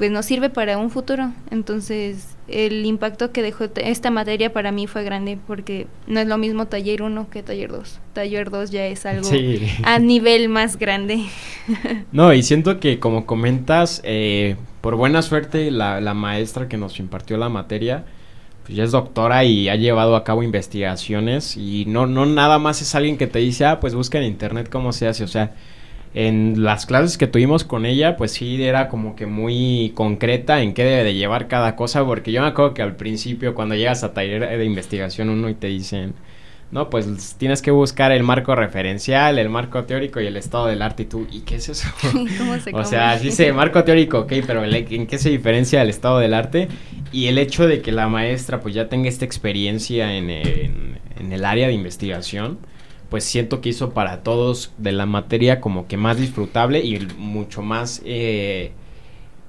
[0.00, 1.30] pues nos sirve para un futuro.
[1.50, 6.38] Entonces el impacto que dejó esta materia para mí fue grande, porque no es lo
[6.38, 8.00] mismo taller 1 que taller 2.
[8.14, 9.60] Taller 2 ya es algo Sí.
[9.84, 11.26] a nivel más grande.
[12.12, 16.98] No, y siento que como comentas, eh, por buena suerte la, la maestra que nos
[16.98, 18.04] impartió la materia,
[18.64, 22.80] pues ya es doctora y ha llevado a cabo investigaciones y no, no nada más
[22.80, 25.52] es alguien que te dice, ah, pues busca en internet cómo se hace, o sea,
[26.14, 30.74] en las clases que tuvimos con ella, pues sí era como que muy concreta en
[30.74, 34.02] qué debe de llevar cada cosa, porque yo me acuerdo que al principio cuando llegas
[34.02, 36.14] a taller de investigación uno y te dicen,
[36.72, 40.82] no, pues tienes que buscar el marco referencial, el marco teórico y el estado del
[40.82, 41.02] arte.
[41.02, 41.88] Y tú, ¿y qué es eso?
[42.38, 45.90] ¿Cómo se o sea, dice marco teórico, ok, pero el- ¿en qué se diferencia el
[45.90, 46.68] estado del arte?
[47.12, 51.32] Y el hecho de que la maestra pues ya tenga esta experiencia en, en- en
[51.32, 52.58] el área de investigación,
[53.10, 57.62] pues siento que hizo para todos de la materia como que más disfrutable y mucho
[57.62, 58.00] más...
[58.04, 58.72] eh,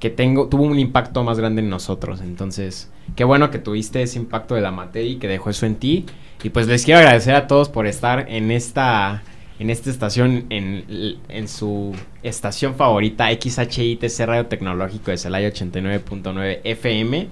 [0.02, 2.22] que tengo, tuvo un impacto más grande en nosotros.
[2.22, 5.76] Entonces, qué bueno que tuviste ese impacto de la materia y que dejó eso en
[5.76, 6.06] ti.
[6.44, 9.22] Y pues les quiero agradecer a todos por estar en esta,
[9.60, 11.94] en esta estación, en, en su
[12.24, 17.28] estación favorita, XHITC Radio Tecnológico de Celaya 89.9 FM.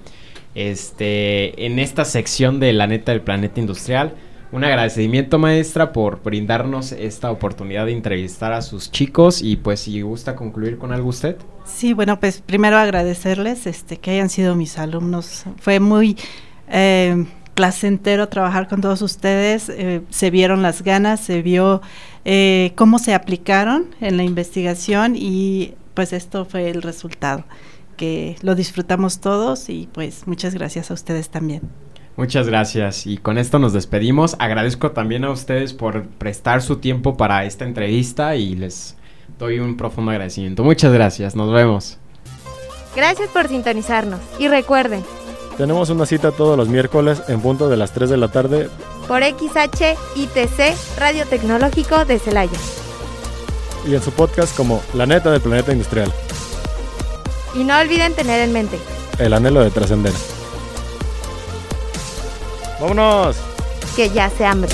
[0.54, 4.14] Este, en esta sección de La Neta del Planeta Industrial.
[4.52, 9.42] Un agradecimiento, maestra, por brindarnos esta oportunidad de entrevistar a sus chicos.
[9.44, 11.38] Y pues, si gusta concluir con algo usted.
[11.66, 15.44] Sí, bueno, pues primero agradecerles este, que hayan sido mis alumnos.
[15.60, 16.18] Fue muy
[16.68, 19.70] eh, placentero trabajar con todos ustedes.
[19.70, 21.82] eh, se vieron las ganas, se vio
[22.26, 27.44] eh, cómo se aplicaron en la investigación y pues esto fue el resultado,
[27.98, 31.62] que lo disfrutamos todos y pues muchas gracias a ustedes también.
[32.20, 34.36] Muchas gracias y con esto nos despedimos.
[34.40, 38.98] Agradezco también a ustedes por prestar su tiempo para esta entrevista y les
[39.38, 40.66] doy un profundo agradecimiento.
[40.66, 41.98] Muchas gracias, nos vemos.
[42.94, 45.02] Gracias por sintonizarnos y recuerden,
[45.58, 48.70] Tenemos una cita todos los miércoles en punto de las 3 de la tarde.
[49.08, 52.60] por XHITC Radio Tecnológico de Celaya.
[53.88, 56.12] y en su podcast como La Neta del Planeta Industrial,
[57.56, 58.78] Y no olviden tener en mente,
[59.20, 60.12] el anhelo de trascender.
[62.80, 63.38] ¡Vámonos!
[63.96, 64.72] que ya se hambre.